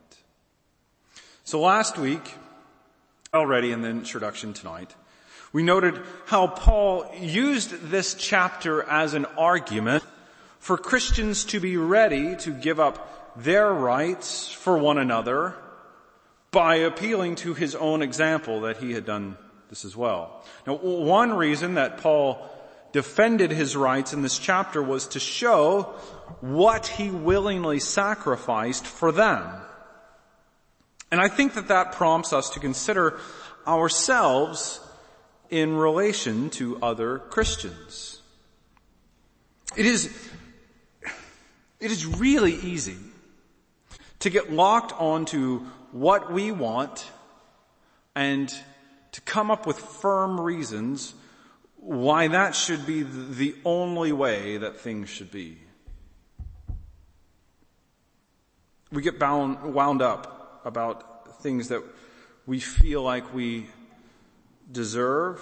So 1.44 1.60
last 1.60 1.98
week, 1.98 2.36
already 3.34 3.72
in 3.72 3.82
the 3.82 3.90
introduction 3.90 4.54
tonight, 4.54 4.96
we 5.52 5.64
noted 5.64 6.00
how 6.26 6.48
Paul 6.48 7.12
used 7.20 7.90
this 7.90 8.16
chapter 8.16 8.84
as 8.84 9.14
an 9.14 9.26
argument 9.38 10.04
for 10.60 10.78
Christians 10.78 11.46
to 11.46 11.60
be 11.60 11.78
ready 11.78 12.36
to 12.38 12.52
give 12.52 12.80
up 12.80 13.36
their 13.36 13.72
rights 13.72 14.52
for 14.52 14.78
one 14.78 14.98
another 14.98 15.56
by 16.52 16.76
appealing 16.76 17.36
to 17.36 17.54
his 17.54 17.76
own 17.76 18.02
example 18.02 18.62
that 18.62 18.78
he 18.78 18.94
had 18.94 19.06
done 19.06 19.38
this 19.70 19.86
as 19.86 19.96
well. 19.96 20.44
Now, 20.68 20.76
one 20.76 21.34
reason 21.34 21.76
that 21.76 21.98
Paul 21.98 22.48
defended 22.94 23.52
his 23.52 23.76
rights 23.76 24.14
in 24.14 24.22
this 24.22 24.38
chapter 24.38 24.82
was 24.82 25.08
to 25.08 25.20
show 25.20 25.94
what 26.40 26.88
he 26.88 27.10
willingly 27.10 27.80
sacrificed 27.80 28.86
for 28.86 29.12
them. 29.12 29.44
And 31.12 31.20
I 31.20 31.28
think 31.28 31.56
that 31.56 31.68
that 31.68 31.92
prompts 31.92 32.32
us 32.32 32.52
to 32.52 32.60
consider 32.60 33.20
ourselves 33.68 34.80
in 35.50 35.76
relation 35.76 36.50
to 36.52 36.80
other 36.82 37.20
Christians. 37.20 38.22
It 39.76 39.86
is, 39.86 40.16
it 41.80 41.92
is 41.92 42.06
really 42.06 42.54
easy 42.54 42.98
to 44.20 44.30
get 44.30 44.52
locked 44.52 44.94
onto 44.94 45.60
what 45.92 46.32
we 46.32 46.52
want 46.52 47.10
and 48.16 48.54
to 49.12 49.22
come 49.22 49.52
up 49.52 49.66
with 49.66 49.78
firm 49.80 50.40
reasons 50.40 51.14
why 51.84 52.30
that 52.30 52.56
should 52.56 52.86
be 52.86 53.04
the 53.04 53.56
only 53.66 54.14
way 54.14 54.58
that 54.58 54.80
things 54.80 55.10
should 55.10 55.32
be. 55.32 55.58
We 58.92 59.02
get 59.02 59.20
bound, 59.20 59.74
wound 59.74 60.02
up 60.02 60.62
about 60.66 61.42
things 61.42 61.68
that 61.70 61.84
we 62.46 62.60
feel 62.60 63.02
like 63.02 63.34
we 63.34 63.68
deserve 64.72 65.42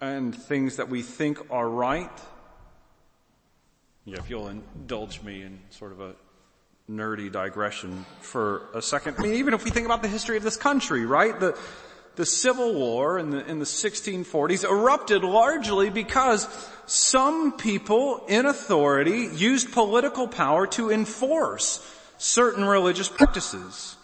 and 0.00 0.34
things 0.34 0.76
that 0.76 0.88
we 0.88 1.02
think 1.02 1.38
are 1.50 1.68
right. 1.68 2.10
Yeah, 4.04 4.18
if 4.18 4.28
you'll 4.28 4.48
indulge 4.48 5.22
me 5.22 5.42
in 5.42 5.60
sort 5.70 5.92
of 5.92 6.00
a 6.00 6.14
nerdy 6.90 7.30
digression 7.30 8.04
for 8.20 8.68
a 8.74 8.82
second. 8.82 9.16
I 9.18 9.22
mean, 9.22 9.34
even 9.34 9.54
if 9.54 9.64
we 9.64 9.70
think 9.70 9.86
about 9.86 10.02
the 10.02 10.08
history 10.08 10.36
of 10.36 10.42
this 10.42 10.56
country, 10.56 11.06
right? 11.06 11.38
The, 11.38 11.56
the 12.16 12.26
Civil 12.26 12.74
War 12.74 13.18
in 13.18 13.30
the, 13.30 13.46
in 13.46 13.58
the 13.58 13.64
1640s 13.64 14.64
erupted 14.64 15.22
largely 15.22 15.90
because 15.90 16.48
some 16.86 17.52
people 17.52 18.24
in 18.26 18.46
authority 18.46 19.28
used 19.34 19.72
political 19.72 20.26
power 20.26 20.66
to 20.68 20.90
enforce 20.90 21.86
certain 22.18 22.64
religious 22.64 23.08
practices. 23.08 23.96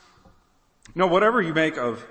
Now, 0.95 1.07
whatever 1.07 1.41
you 1.41 1.55
make 1.55 1.79
of 1.79 2.05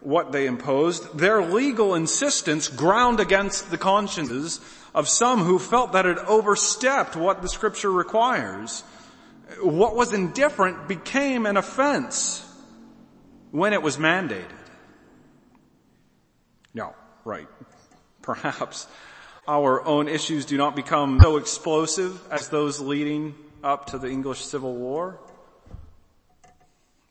what 0.00 0.32
they 0.32 0.46
imposed, 0.46 1.16
their 1.16 1.42
legal 1.42 1.94
insistence 1.94 2.68
ground 2.68 3.20
against 3.20 3.70
the 3.70 3.78
consciences 3.78 4.60
of 4.94 5.08
some 5.08 5.40
who 5.40 5.58
felt 5.58 5.92
that 5.92 6.04
it 6.04 6.18
overstepped 6.18 7.16
what 7.16 7.42
the 7.42 7.48
scripture 7.48 7.90
requires. 7.90 8.82
What 9.62 9.94
was 9.94 10.12
indifferent 10.12 10.88
became 10.88 11.46
an 11.46 11.56
offense 11.56 12.44
when 13.50 13.72
it 13.72 13.82
was 13.82 13.98
mandated. 13.98 14.50
No, 16.74 16.94
right. 17.24 17.48
Perhaps 18.20 18.88
our 19.46 19.84
own 19.84 20.08
issues 20.08 20.44
do 20.44 20.56
not 20.56 20.74
become 20.74 21.20
so 21.20 21.36
explosive 21.36 22.20
as 22.32 22.48
those 22.48 22.80
leading 22.80 23.34
up 23.62 23.86
to 23.86 23.98
the 23.98 24.08
English 24.08 24.44
Civil 24.44 24.74
War. 24.74 25.20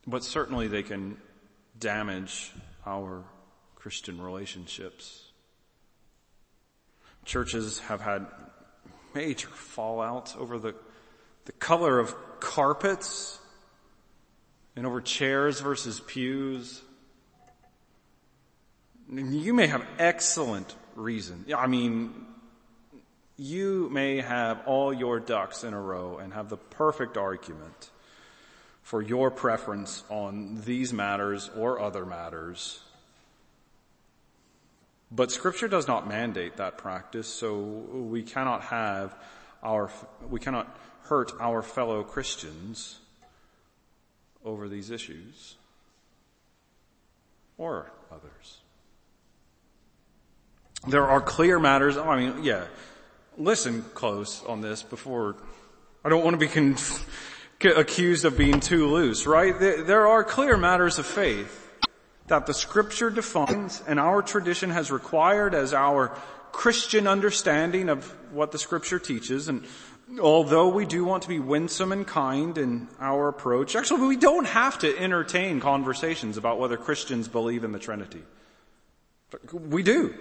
But 0.05 0.23
certainly 0.23 0.67
they 0.67 0.83
can 0.83 1.17
damage 1.79 2.51
our 2.85 3.23
Christian 3.75 4.21
relationships. 4.21 5.31
Churches 7.25 7.79
have 7.79 8.01
had 8.01 8.25
major 9.13 9.47
fallout 9.47 10.35
over 10.37 10.59
the, 10.59 10.75
the 11.45 11.51
color 11.53 11.99
of 11.99 12.13
carpets 12.39 13.39
and 14.75 14.85
over 14.85 14.99
chairs 14.99 15.61
versus 15.61 16.01
pews. 16.01 16.81
You 19.15 19.53
may 19.53 19.67
have 19.67 19.85
excellent 19.99 20.73
reason. 20.95 21.45
I 21.55 21.67
mean, 21.67 22.25
you 23.37 23.89
may 23.91 24.21
have 24.21 24.61
all 24.65 24.91
your 24.91 25.19
ducks 25.19 25.63
in 25.63 25.73
a 25.73 25.79
row 25.79 26.17
and 26.17 26.33
have 26.33 26.49
the 26.49 26.57
perfect 26.57 27.15
argument 27.15 27.91
for 28.81 29.01
your 29.01 29.29
preference 29.29 30.03
on 30.09 30.61
these 30.65 30.91
matters 30.93 31.49
or 31.55 31.79
other 31.79 32.05
matters. 32.05 32.79
But 35.11 35.31
scripture 35.31 35.67
does 35.67 35.87
not 35.87 36.07
mandate 36.07 36.57
that 36.57 36.79
practice, 36.79 37.27
so 37.27 37.59
we 37.59 38.23
cannot 38.23 38.63
have 38.63 39.15
our, 39.61 39.91
we 40.27 40.39
cannot 40.39 40.75
hurt 41.03 41.31
our 41.39 41.61
fellow 41.61 42.03
Christians 42.03 42.99
over 44.43 44.67
these 44.67 44.89
issues 44.89 45.55
or 47.57 47.91
others. 48.11 48.62
There 50.87 51.07
are 51.07 51.21
clear 51.21 51.59
matters, 51.59 51.95
oh, 51.95 52.03
I 52.03 52.19
mean, 52.19 52.43
yeah, 52.43 52.65
listen 53.37 53.83
close 53.93 54.43
on 54.45 54.59
this 54.59 54.83
before, 54.83 55.37
I 56.03 56.09
don't 56.09 56.23
want 56.23 56.33
to 56.33 56.37
be 56.37 56.47
con- 56.47 56.75
accused 57.77 58.25
of 58.25 58.37
being 58.37 58.59
too 58.59 58.87
loose, 58.87 59.25
right? 59.25 59.57
There 59.57 60.07
are 60.07 60.25
clear 60.25 60.57
matters 60.57 60.99
of 60.99 61.05
faith 61.05 61.71
that 62.27 62.45
the 62.45 62.53
scripture 62.53 63.09
defines 63.09 63.81
and 63.87 63.99
our 63.99 64.21
tradition 64.21 64.71
has 64.71 64.91
required 64.91 65.55
as 65.55 65.73
our 65.73 66.17
Christian 66.51 67.07
understanding 67.07 67.87
of 67.87 68.05
what 68.31 68.51
the 68.51 68.59
scripture 68.59 68.99
teaches. 68.99 69.47
And 69.47 69.65
although 70.19 70.67
we 70.67 70.85
do 70.85 71.05
want 71.05 71.23
to 71.23 71.29
be 71.29 71.39
winsome 71.39 71.93
and 71.93 72.05
kind 72.05 72.57
in 72.57 72.89
our 72.99 73.29
approach, 73.29 73.77
actually 73.77 74.07
we 74.07 74.17
don't 74.17 74.47
have 74.47 74.79
to 74.79 74.97
entertain 74.97 75.61
conversations 75.61 76.35
about 76.35 76.59
whether 76.59 76.75
Christians 76.75 77.29
believe 77.29 77.63
in 77.63 77.71
the 77.71 77.79
Trinity. 77.79 78.23
We 79.53 79.81
do. 79.81 80.13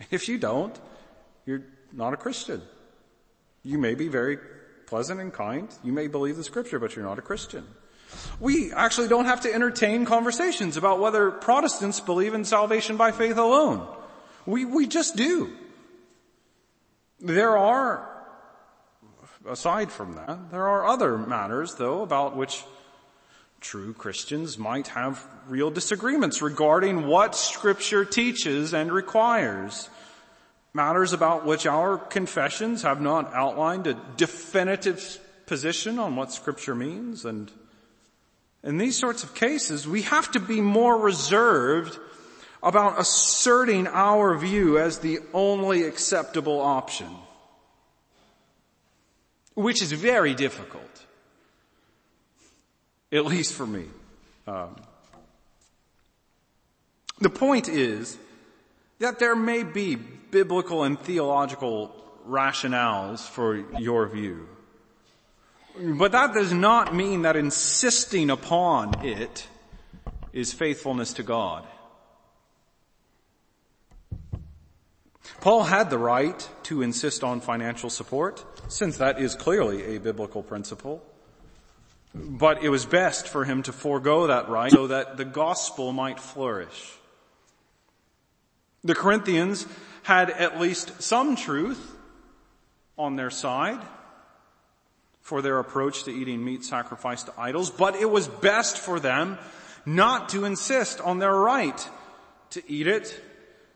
If 0.10 0.28
you 0.28 0.38
don't, 0.38 0.78
you're 1.44 1.62
not 1.92 2.14
a 2.14 2.16
Christian. 2.16 2.62
You 3.62 3.78
may 3.78 3.94
be 3.94 4.08
very 4.08 4.38
pleasant 4.86 5.20
and 5.20 5.32
kind. 5.32 5.68
You 5.82 5.92
may 5.92 6.06
believe 6.06 6.36
the 6.36 6.44
scripture, 6.44 6.78
but 6.78 6.94
you're 6.96 7.04
not 7.04 7.18
a 7.18 7.22
Christian. 7.22 7.66
We 8.40 8.72
actually 8.72 9.08
don't 9.08 9.26
have 9.26 9.42
to 9.42 9.52
entertain 9.52 10.06
conversations 10.06 10.76
about 10.76 11.00
whether 11.00 11.30
Protestants 11.30 12.00
believe 12.00 12.32
in 12.32 12.44
salvation 12.44 12.96
by 12.96 13.12
faith 13.12 13.36
alone. 13.36 13.86
We, 14.46 14.64
we 14.64 14.86
just 14.86 15.16
do. 15.16 15.52
There 17.20 17.58
are, 17.58 18.08
aside 19.46 19.92
from 19.92 20.14
that, 20.14 20.50
there 20.50 20.66
are 20.66 20.86
other 20.86 21.18
matters 21.18 21.74
though 21.74 22.02
about 22.02 22.36
which 22.36 22.64
true 23.60 23.92
Christians 23.92 24.58
might 24.58 24.88
have 24.88 25.24
real 25.48 25.70
disagreements 25.70 26.42
regarding 26.42 27.06
what 27.06 27.34
scripture 27.34 28.04
teaches 28.04 28.72
and 28.72 28.92
requires. 28.92 29.88
Matters 30.72 31.12
about 31.12 31.44
which 31.44 31.66
our 31.66 31.98
confessions 31.98 32.82
have 32.82 33.00
not 33.00 33.32
outlined 33.34 33.86
a 33.86 33.94
definitive 34.16 35.18
position 35.46 35.98
on 35.98 36.16
what 36.16 36.32
scripture 36.32 36.74
means 36.74 37.24
and 37.24 37.50
in 38.62 38.78
these 38.78 38.98
sorts 38.98 39.22
of 39.22 39.34
cases, 39.34 39.86
we 39.86 40.02
have 40.02 40.32
to 40.32 40.40
be 40.40 40.60
more 40.60 40.98
reserved 40.98 41.98
about 42.62 42.98
asserting 42.98 43.86
our 43.86 44.36
view 44.36 44.78
as 44.78 44.98
the 44.98 45.20
only 45.32 45.84
acceptable 45.84 46.60
option. 46.60 47.08
Which 49.54 49.80
is 49.80 49.92
very 49.92 50.34
difficult. 50.34 51.06
At 53.10 53.24
least 53.24 53.54
for 53.54 53.66
me. 53.66 53.86
Um, 54.46 54.76
the 57.20 57.30
point 57.30 57.68
is 57.68 58.18
that 58.98 59.18
there 59.18 59.34
may 59.34 59.62
be 59.62 59.96
biblical 59.96 60.84
and 60.84 60.98
theological 60.98 61.94
rationales 62.28 63.20
for 63.20 63.56
your 63.78 64.06
view. 64.06 64.48
But 65.80 66.12
that 66.12 66.34
does 66.34 66.52
not 66.52 66.94
mean 66.94 67.22
that 67.22 67.36
insisting 67.36 68.30
upon 68.30 69.04
it 69.04 69.46
is 70.32 70.52
faithfulness 70.52 71.14
to 71.14 71.22
God. 71.22 71.64
Paul 75.40 75.64
had 75.64 75.88
the 75.88 75.98
right 75.98 76.48
to 76.64 76.82
insist 76.82 77.22
on 77.22 77.40
financial 77.40 77.90
support, 77.90 78.44
since 78.68 78.98
that 78.98 79.20
is 79.20 79.34
clearly 79.34 79.96
a 79.96 80.00
biblical 80.00 80.42
principle. 80.42 81.02
But 82.14 82.62
it 82.62 82.68
was 82.68 82.86
best 82.86 83.28
for 83.28 83.44
him 83.44 83.62
to 83.64 83.72
forego 83.72 84.26
that 84.28 84.48
right 84.48 84.70
so 84.70 84.86
that 84.86 85.16
the 85.16 85.24
gospel 85.24 85.92
might 85.92 86.18
flourish. 86.18 86.94
The 88.84 88.94
Corinthians 88.94 89.66
had 90.02 90.30
at 90.30 90.60
least 90.60 91.02
some 91.02 91.36
truth 91.36 91.94
on 92.96 93.16
their 93.16 93.30
side 93.30 93.80
for 95.20 95.42
their 95.42 95.58
approach 95.58 96.04
to 96.04 96.10
eating 96.10 96.42
meat 96.42 96.64
sacrificed 96.64 97.26
to 97.26 97.34
idols, 97.38 97.70
but 97.70 97.96
it 97.96 98.10
was 98.10 98.26
best 98.26 98.78
for 98.78 98.98
them 98.98 99.38
not 99.84 100.30
to 100.30 100.44
insist 100.44 101.00
on 101.00 101.18
their 101.18 101.34
right 101.34 101.88
to 102.50 102.62
eat 102.70 102.86
it, 102.86 103.22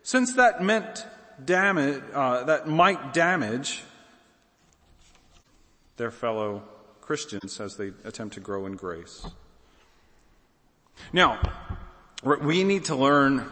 since 0.01 0.33
that 0.33 0.63
meant 0.63 1.05
damage, 1.43 2.01
uh, 2.13 2.43
that 2.45 2.67
might 2.67 3.13
damage 3.13 3.83
their 5.97 6.11
fellow 6.11 6.63
Christians 7.05 7.59
as 7.59 7.75
they 7.75 7.91
attempt 8.05 8.35
to 8.35 8.39
grow 8.39 8.65
in 8.65 8.75
grace. 8.75 9.25
Now, 11.11 11.39
we 12.23 12.63
need 12.63 12.85
to 12.85 12.95
learn 12.95 13.45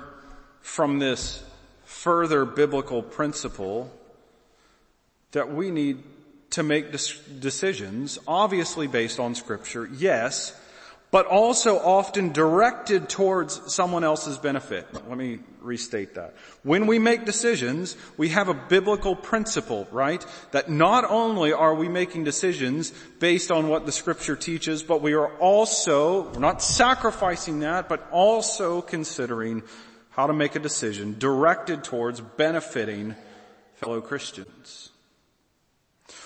from 0.62 1.00
this 1.00 1.44
further 1.84 2.46
biblical 2.46 3.04
principle 3.04 3.92
that 5.32 5.54
we 5.54 5.70
need 5.70 6.04
to 6.52 6.64
make 6.64 6.92
decisions, 6.92 8.20
obviously 8.28 8.88
based 8.88 9.20
on 9.20 9.36
scripture, 9.36 9.90
yes, 9.92 10.58
but 11.12 11.26
also 11.26 11.78
often 11.78 12.32
directed 12.32 13.10
towards 13.10 13.74
someone 13.74 14.04
else's 14.04 14.38
benefit. 14.38 14.88
Let 14.94 15.18
me 15.18 15.40
restate 15.60 16.16
that. 16.16 16.36
When 16.64 16.88
we 16.88 17.00
make 17.00 17.26
decisions, 17.26 17.98
we 18.18 18.30
have 18.30 18.48
a 18.48 18.54
biblical 18.54 19.16
principle, 19.16 19.88
right? 19.92 20.26
That 20.52 20.70
not 20.70 21.04
only 21.04 21.52
are 21.52 21.76
we 21.76 21.90
making 21.90 22.24
decisions 22.24 22.92
based 23.20 23.52
on 23.52 23.68
what 23.68 23.86
the 23.86 23.92
scripture 23.92 24.38
teaches, 24.38 24.84
but 24.84 25.02
we 25.02 25.14
are 25.14 25.38
also, 25.38 26.30
we're 26.32 26.40
not 26.40 26.64
sacrificing 26.64 27.60
that, 27.60 27.90
but 27.90 28.08
also 28.12 28.82
considering 28.82 29.64
how 30.12 30.28
to 30.28 30.34
make 30.34 30.56
a 30.56 30.60
decision 30.60 31.18
directed 31.20 31.84
towards 31.84 32.22
benefiting 32.22 33.16
fellow 33.76 34.00
Christians. 34.00 34.90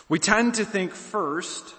We 0.08 0.20
tend 0.20 0.56
to 0.56 0.66
think 0.66 0.92
first, 0.92 1.74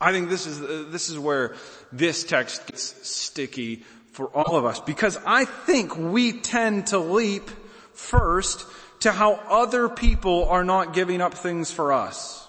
I 0.00 0.12
think 0.12 0.28
this 0.28 0.46
is, 0.46 0.60
this 0.90 1.08
is 1.08 1.18
where 1.18 1.54
this 1.90 2.24
text 2.24 2.66
gets 2.66 3.08
sticky 3.08 3.84
for 4.12 4.26
all 4.26 4.56
of 4.56 4.64
us 4.64 4.80
because 4.80 5.18
I 5.26 5.44
think 5.44 5.96
we 5.96 6.32
tend 6.32 6.88
to 6.88 6.98
leap 6.98 7.48
first 7.94 8.64
to 9.00 9.12
how 9.12 9.34
other 9.34 9.88
people 9.88 10.48
are 10.48 10.64
not 10.64 10.92
giving 10.92 11.20
up 11.20 11.34
things 11.34 11.70
for 11.70 11.92
us. 11.92 12.46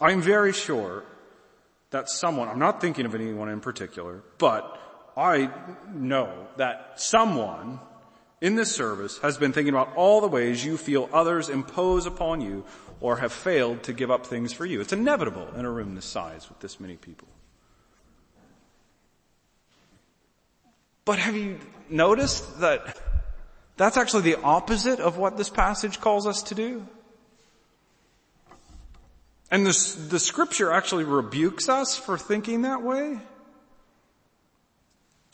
I'm 0.00 0.20
very 0.20 0.52
sure 0.52 1.04
that 1.90 2.08
someone, 2.10 2.48
I'm 2.48 2.58
not 2.58 2.80
thinking 2.80 3.06
of 3.06 3.14
anyone 3.14 3.48
in 3.48 3.60
particular, 3.60 4.22
but 4.36 4.78
I 5.16 5.50
know 5.94 6.48
that 6.56 7.00
someone 7.00 7.80
in 8.46 8.54
this 8.54 8.72
service 8.72 9.18
has 9.18 9.36
been 9.36 9.52
thinking 9.52 9.74
about 9.74 9.92
all 9.96 10.20
the 10.20 10.28
ways 10.28 10.64
you 10.64 10.76
feel 10.76 11.10
others 11.12 11.48
impose 11.48 12.06
upon 12.06 12.40
you 12.40 12.64
or 13.00 13.16
have 13.16 13.32
failed 13.32 13.82
to 13.82 13.92
give 13.92 14.08
up 14.08 14.24
things 14.24 14.52
for 14.52 14.64
you. 14.64 14.80
It's 14.80 14.92
inevitable 14.92 15.48
in 15.56 15.64
a 15.64 15.70
room 15.70 15.96
this 15.96 16.04
size 16.04 16.48
with 16.48 16.60
this 16.60 16.78
many 16.78 16.96
people. 16.96 17.26
But 21.04 21.18
have 21.18 21.34
you 21.34 21.58
noticed 21.90 22.60
that 22.60 22.96
that's 23.76 23.96
actually 23.96 24.22
the 24.22 24.36
opposite 24.36 25.00
of 25.00 25.18
what 25.18 25.36
this 25.36 25.48
passage 25.48 26.00
calls 26.00 26.24
us 26.24 26.44
to 26.44 26.54
do? 26.54 26.86
And 29.50 29.66
this, 29.66 29.96
the 29.96 30.20
scripture 30.20 30.70
actually 30.70 31.02
rebukes 31.02 31.68
us 31.68 31.96
for 31.96 32.16
thinking 32.16 32.62
that 32.62 32.82
way. 32.82 33.18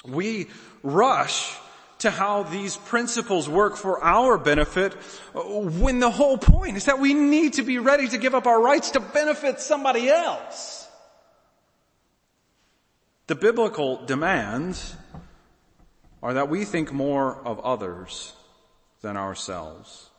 We 0.02 0.48
rush 0.82 1.58
to 2.02 2.10
how 2.10 2.42
these 2.42 2.76
principles 2.76 3.48
work 3.48 3.76
for 3.76 4.02
our 4.02 4.36
benefit 4.36 4.92
when 5.34 6.00
the 6.00 6.10
whole 6.10 6.36
point 6.36 6.76
is 6.76 6.86
that 6.86 6.98
we 6.98 7.14
need 7.14 7.52
to 7.52 7.62
be 7.62 7.78
ready 7.78 8.08
to 8.08 8.18
give 8.18 8.34
up 8.34 8.44
our 8.44 8.60
rights 8.60 8.90
to 8.90 9.00
benefit 9.00 9.60
somebody 9.60 10.08
else. 10.08 10.88
The 13.28 13.36
biblical 13.36 14.04
demands 14.04 14.96
are 16.24 16.34
that 16.34 16.48
we 16.48 16.64
think 16.64 16.92
more 16.92 17.36
of 17.46 17.60
others 17.60 18.32
than 19.00 19.16
ourselves. 19.16 20.10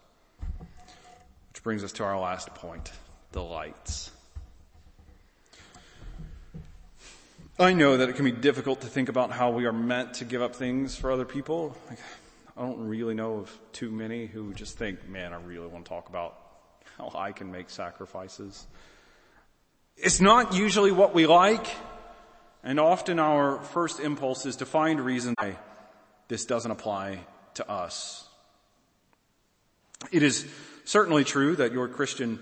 Which 1.49 1.63
brings 1.63 1.83
us 1.83 1.91
to 1.93 2.05
our 2.05 2.17
last 2.17 2.55
point, 2.55 2.93
delights. 3.33 4.09
I 7.59 7.73
know 7.73 7.97
that 7.97 8.09
it 8.09 8.15
can 8.15 8.25
be 8.25 8.31
difficult 8.31 8.81
to 8.81 8.87
think 8.87 9.09
about 9.09 9.31
how 9.31 9.51
we 9.51 9.65
are 9.65 9.71
meant 9.71 10.15
to 10.15 10.25
give 10.25 10.41
up 10.41 10.55
things 10.55 10.95
for 10.95 11.11
other 11.11 11.23
people. 11.23 11.77
I 12.57 12.61
don't 12.61 12.87
really 12.87 13.13
know 13.13 13.35
of 13.35 13.59
too 13.73 13.91
many 13.91 14.25
who 14.25 14.55
just 14.55 14.75
think, 14.75 15.07
man, 15.07 15.33
I 15.33 15.35
really 15.37 15.67
want 15.67 15.85
to 15.85 15.89
talk 15.89 16.09
about 16.09 16.35
how 16.97 17.11
I 17.13 17.31
can 17.31 17.51
make 17.51 17.69
sacrifices. 17.69 18.65
It's 19.95 20.19
not 20.19 20.55
usually 20.55 20.91
what 20.91 21.13
we 21.13 21.27
like, 21.27 21.67
and 22.63 22.79
often 22.79 23.19
our 23.19 23.61
first 23.61 23.99
impulse 23.99 24.47
is 24.47 24.55
to 24.57 24.65
find 24.65 24.99
reasons 24.99 25.35
why 25.37 25.55
this 26.29 26.45
doesn't 26.45 26.71
apply 26.71 27.19
to 27.55 27.69
us. 27.69 28.27
It 30.11 30.23
is 30.23 30.47
certainly 30.85 31.23
true 31.23 31.55
that 31.57 31.71
your 31.71 31.87
Christian 31.87 32.39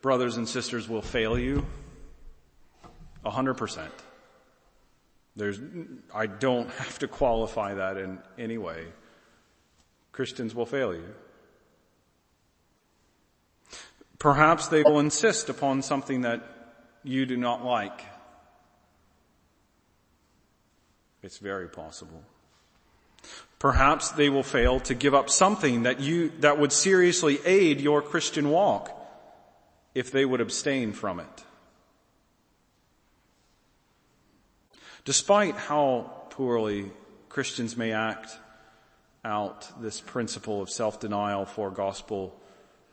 brothers 0.00 0.38
and 0.38 0.48
sisters 0.48 0.88
will 0.88 1.02
fail 1.02 1.38
you. 1.38 1.66
A 3.26 3.30
hundred 3.30 3.54
percent. 3.54 3.92
There's, 5.36 5.60
I 6.14 6.26
don't 6.26 6.70
have 6.78 6.98
to 7.00 7.08
qualify 7.08 7.74
that 7.74 7.96
in 7.96 8.18
any 8.38 8.58
way. 8.58 8.86
Christians 10.12 10.54
will 10.54 10.66
fail 10.66 10.94
you. 10.94 11.14
Perhaps 14.18 14.68
they 14.68 14.82
will 14.82 15.00
insist 15.00 15.48
upon 15.48 15.82
something 15.82 16.22
that 16.22 16.42
you 17.02 17.26
do 17.26 17.36
not 17.36 17.64
like. 17.64 18.00
It's 21.22 21.38
very 21.38 21.68
possible. 21.68 22.22
Perhaps 23.58 24.10
they 24.10 24.28
will 24.28 24.42
fail 24.42 24.78
to 24.80 24.94
give 24.94 25.14
up 25.14 25.30
something 25.30 25.84
that 25.84 26.00
you, 26.00 26.30
that 26.40 26.58
would 26.58 26.72
seriously 26.72 27.38
aid 27.44 27.80
your 27.80 28.02
Christian 28.02 28.50
walk 28.50 28.90
if 29.94 30.10
they 30.10 30.24
would 30.24 30.40
abstain 30.40 30.92
from 30.92 31.20
it. 31.20 31.44
Despite 35.04 35.56
how 35.56 36.10
poorly 36.30 36.90
Christians 37.28 37.76
may 37.76 37.92
act 37.92 38.38
out 39.24 39.68
this 39.82 40.00
principle 40.00 40.62
of 40.62 40.70
self-denial 40.70 41.44
for 41.44 41.70
gospel 41.70 42.34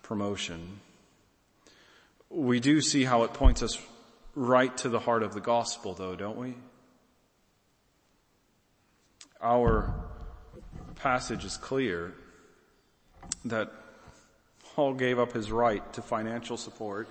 promotion, 0.04 0.82
we 2.30 2.60
do 2.60 2.82
see 2.82 3.06
how 3.06 3.24
it 3.24 3.34
points 3.34 3.64
us 3.64 3.80
right 4.36 4.76
to 4.78 4.90
the 4.90 5.00
heart 5.00 5.24
of 5.24 5.34
the 5.34 5.40
gospel 5.40 5.94
though, 5.94 6.16
don't 6.16 6.38
we? 6.38 6.56
Our 9.42 9.94
passage 10.96 11.46
is 11.46 11.58
clear 11.58 12.14
that 13.46 13.72
Paul 14.76 14.94
gave 14.94 15.18
up 15.18 15.34
his 15.34 15.52
right 15.52 15.94
to 15.94 16.02
financial 16.02 16.58
support 16.58 17.08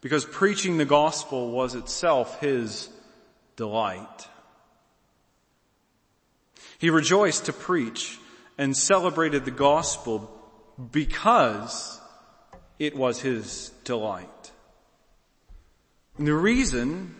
because 0.00 0.24
preaching 0.24 0.78
the 0.78 0.84
gospel 0.84 1.50
was 1.50 1.74
itself 1.74 2.40
his 2.40 2.88
delight. 3.60 4.26
He 6.78 6.88
rejoiced 6.88 7.44
to 7.44 7.52
preach 7.52 8.18
and 8.56 8.74
celebrated 8.74 9.44
the 9.44 9.50
gospel 9.50 10.30
because 10.90 12.00
it 12.78 12.96
was 12.96 13.20
his 13.20 13.70
delight. 13.84 14.50
And 16.16 16.26
the 16.26 16.32
reason 16.32 17.14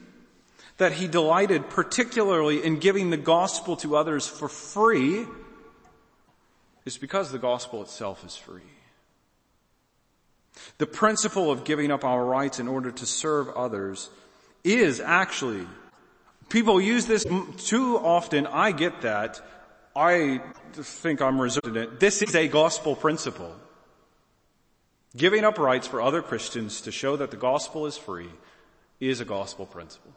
that 0.79 0.93
he 0.93 1.09
delighted 1.09 1.69
particularly 1.69 2.65
in 2.65 2.79
giving 2.79 3.11
the 3.11 3.19
gospel 3.19 3.77
to 3.77 3.95
others 3.95 4.27
for 4.27 4.49
free 4.49 5.27
is 6.87 6.97
because 6.97 7.31
the 7.31 7.39
gospel 7.39 7.83
itself 7.83 8.25
is 8.25 8.35
free. 8.35 8.73
The 10.79 10.87
principle 10.87 11.51
of 11.51 11.65
giving 11.65 11.91
up 11.91 12.03
our 12.03 12.25
rights 12.25 12.59
in 12.59 12.67
order 12.67 12.91
to 12.93 13.05
serve 13.05 13.51
others 13.51 14.09
is 14.65 15.01
actually 15.01 15.67
People 16.51 16.81
use 16.81 17.07
this 17.07 17.25
too 17.59 17.97
often. 17.97 18.47
I 18.49 18.73
get 18.73 19.03
that. 19.03 19.41
I 19.95 20.43
think 20.73 21.23
I'm 21.23 21.41
it. 21.41 22.01
This 22.01 22.23
is 22.23 22.35
a 22.35 22.49
gospel 22.49 22.97
principle. 22.97 23.55
Giving 25.17 25.45
up 25.45 25.59
rights 25.59 25.87
for 25.87 26.03
other 26.03 26.23
Christians 26.23 26.81
to 26.83 26.93
show 26.93 27.17
that 27.17 27.31
the 27.31 27.37
gospel 27.37 27.87
is 27.87 27.97
free 27.97 28.31
is 28.99 29.21
a 29.21 29.25
gospel 29.25 29.65
principle. 29.65 30.13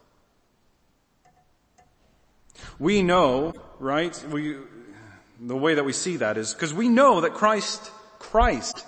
We 2.79 3.03
know, 3.03 3.53
right? 3.79 4.19
We, 4.29 4.57
the 5.39 5.55
way 5.55 5.75
that 5.75 5.85
we 5.85 5.93
see 5.93 6.17
that 6.17 6.37
is 6.37 6.53
because 6.53 6.73
we 6.73 6.89
know 6.89 7.21
that 7.21 7.35
Christ, 7.35 7.91
Christ 8.17 8.85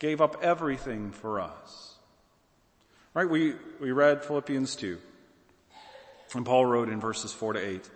gave 0.00 0.20
up 0.20 0.42
everything 0.42 1.12
for 1.12 1.40
us. 1.40 1.94
Right? 3.14 3.28
We, 3.28 3.54
we 3.80 3.92
read 3.92 4.24
Philippians 4.24 4.74
2. 4.76 4.98
And 6.34 6.46
Paul 6.46 6.66
wrote 6.66 6.88
in 6.88 7.00
verses 7.00 7.32
four 7.32 7.54
to 7.54 7.58
eight 7.58 7.88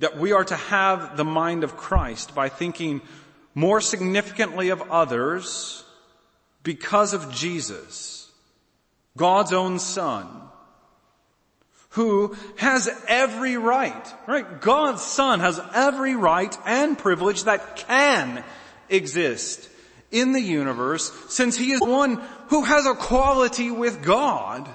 that 0.00 0.18
we 0.18 0.32
are 0.32 0.44
to 0.44 0.56
have 0.56 1.16
the 1.16 1.24
mind 1.24 1.64
of 1.64 1.76
Christ 1.76 2.34
by 2.34 2.48
thinking 2.48 3.00
more 3.54 3.80
significantly 3.80 4.70
of 4.70 4.82
others 4.90 5.84
because 6.62 7.14
of 7.14 7.30
Jesus, 7.30 8.30
God's 9.16 9.52
own 9.52 9.78
son, 9.78 10.28
who 11.90 12.36
has 12.56 12.88
every 13.06 13.56
right, 13.56 14.14
right? 14.26 14.60
God's 14.60 15.02
son 15.02 15.38
has 15.40 15.60
every 15.72 16.16
right 16.16 16.56
and 16.66 16.98
privilege 16.98 17.44
that 17.44 17.76
can 17.76 18.42
exist 18.88 19.68
in 20.10 20.32
the 20.32 20.40
universe 20.40 21.12
since 21.28 21.56
he 21.56 21.72
is 21.72 21.80
one 21.80 22.20
who 22.48 22.64
has 22.64 22.86
equality 22.86 23.70
with 23.70 24.02
God. 24.02 24.68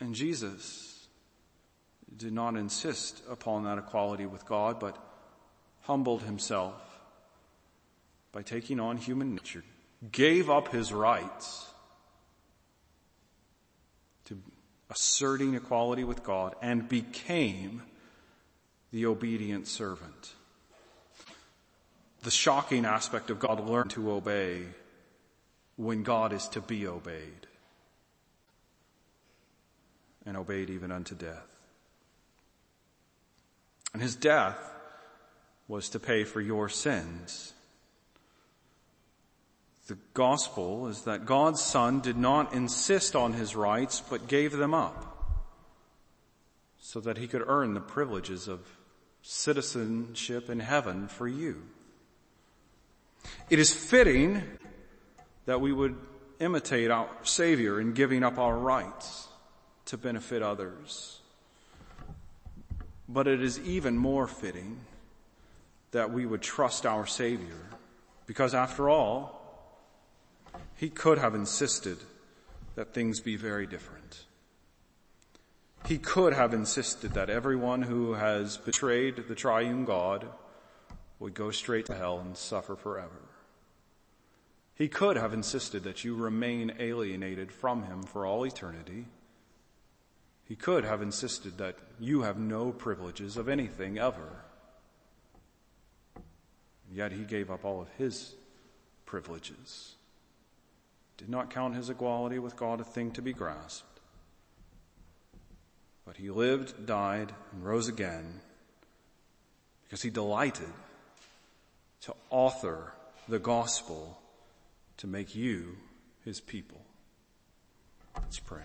And 0.00 0.14
Jesus 0.14 1.06
did 2.16 2.32
not 2.32 2.56
insist 2.56 3.22
upon 3.28 3.64
that 3.64 3.78
equality 3.78 4.26
with 4.26 4.46
God, 4.46 4.80
but 4.80 4.96
humbled 5.82 6.22
himself 6.22 6.74
by 8.32 8.42
taking 8.42 8.80
on 8.80 8.96
human 8.96 9.34
nature, 9.34 9.64
gave 10.10 10.48
up 10.48 10.68
his 10.68 10.92
rights 10.92 11.66
to 14.26 14.38
asserting 14.88 15.54
equality 15.54 16.04
with 16.04 16.22
God 16.22 16.54
and 16.62 16.88
became 16.88 17.82
the 18.92 19.06
obedient 19.06 19.68
servant. 19.68 20.34
The 22.22 22.30
shocking 22.30 22.84
aspect 22.84 23.30
of 23.30 23.38
God 23.38 23.66
learned 23.66 23.90
to 23.90 24.12
obey 24.12 24.64
when 25.76 26.02
God 26.02 26.32
is 26.32 26.48
to 26.48 26.60
be 26.60 26.86
obeyed 26.86 27.46
and 30.26 30.36
obeyed 30.36 30.70
even 30.70 30.92
unto 30.92 31.14
death. 31.14 31.46
And 33.92 34.02
his 34.02 34.14
death 34.14 34.58
was 35.66 35.88
to 35.90 36.00
pay 36.00 36.24
for 36.24 36.40
your 36.40 36.68
sins. 36.68 37.52
The 39.88 39.98
gospel 40.14 40.86
is 40.86 41.02
that 41.02 41.26
God's 41.26 41.62
son 41.62 42.00
did 42.00 42.16
not 42.16 42.52
insist 42.52 43.16
on 43.16 43.32
his 43.32 43.56
rights, 43.56 44.00
but 44.08 44.28
gave 44.28 44.52
them 44.52 44.74
up 44.74 45.10
so 46.80 47.00
that 47.00 47.18
he 47.18 47.26
could 47.26 47.42
earn 47.46 47.74
the 47.74 47.80
privileges 47.80 48.48
of 48.48 48.60
citizenship 49.22 50.48
in 50.48 50.60
heaven 50.60 51.08
for 51.08 51.28
you. 51.28 51.62
It 53.48 53.58
is 53.58 53.72
fitting 53.72 54.42
that 55.46 55.60
we 55.60 55.72
would 55.72 55.96
imitate 56.38 56.90
our 56.90 57.08
Savior 57.22 57.80
in 57.80 57.92
giving 57.92 58.22
up 58.22 58.38
our 58.38 58.56
rights 58.56 59.28
to 59.90 59.98
benefit 59.98 60.40
others. 60.40 61.18
But 63.08 63.26
it 63.26 63.42
is 63.42 63.58
even 63.60 63.96
more 63.96 64.28
fitting 64.28 64.78
that 65.90 66.12
we 66.12 66.24
would 66.26 66.42
trust 66.42 66.86
our 66.86 67.06
Savior 67.06 67.60
because 68.26 68.54
after 68.54 68.88
all, 68.88 69.36
He 70.76 70.90
could 70.90 71.18
have 71.18 71.34
insisted 71.34 71.98
that 72.76 72.94
things 72.94 73.18
be 73.18 73.34
very 73.34 73.66
different. 73.66 74.24
He 75.86 75.98
could 75.98 76.34
have 76.34 76.54
insisted 76.54 77.14
that 77.14 77.28
everyone 77.28 77.82
who 77.82 78.14
has 78.14 78.58
betrayed 78.58 79.16
the 79.16 79.34
triune 79.34 79.84
God 79.84 80.26
would 81.18 81.34
go 81.34 81.50
straight 81.50 81.86
to 81.86 81.96
hell 81.96 82.20
and 82.20 82.36
suffer 82.36 82.76
forever. 82.76 83.22
He 84.76 84.86
could 84.86 85.16
have 85.16 85.34
insisted 85.34 85.82
that 85.82 86.04
you 86.04 86.14
remain 86.14 86.74
alienated 86.78 87.50
from 87.50 87.82
Him 87.82 88.04
for 88.04 88.24
all 88.24 88.46
eternity. 88.46 89.06
He 90.50 90.56
could 90.56 90.84
have 90.84 91.00
insisted 91.00 91.58
that 91.58 91.76
you 92.00 92.22
have 92.22 92.36
no 92.36 92.72
privileges 92.72 93.36
of 93.36 93.48
anything 93.48 93.98
ever. 93.98 94.42
Yet 96.92 97.12
he 97.12 97.22
gave 97.22 97.52
up 97.52 97.64
all 97.64 97.80
of 97.80 97.88
his 97.90 98.34
privileges. 99.06 99.94
Did 101.18 101.28
not 101.28 101.50
count 101.50 101.76
his 101.76 101.88
equality 101.88 102.40
with 102.40 102.56
God 102.56 102.80
a 102.80 102.84
thing 102.84 103.12
to 103.12 103.22
be 103.22 103.32
grasped. 103.32 104.00
But 106.04 106.16
he 106.16 106.30
lived, 106.30 106.84
died, 106.84 107.32
and 107.52 107.64
rose 107.64 107.86
again 107.86 108.40
because 109.84 110.02
he 110.02 110.10
delighted 110.10 110.72
to 112.00 112.14
author 112.28 112.92
the 113.28 113.38
gospel 113.38 114.20
to 114.96 115.06
make 115.06 115.36
you 115.36 115.76
his 116.24 116.40
people. 116.40 116.80
Let's 118.16 118.40
pray. 118.40 118.62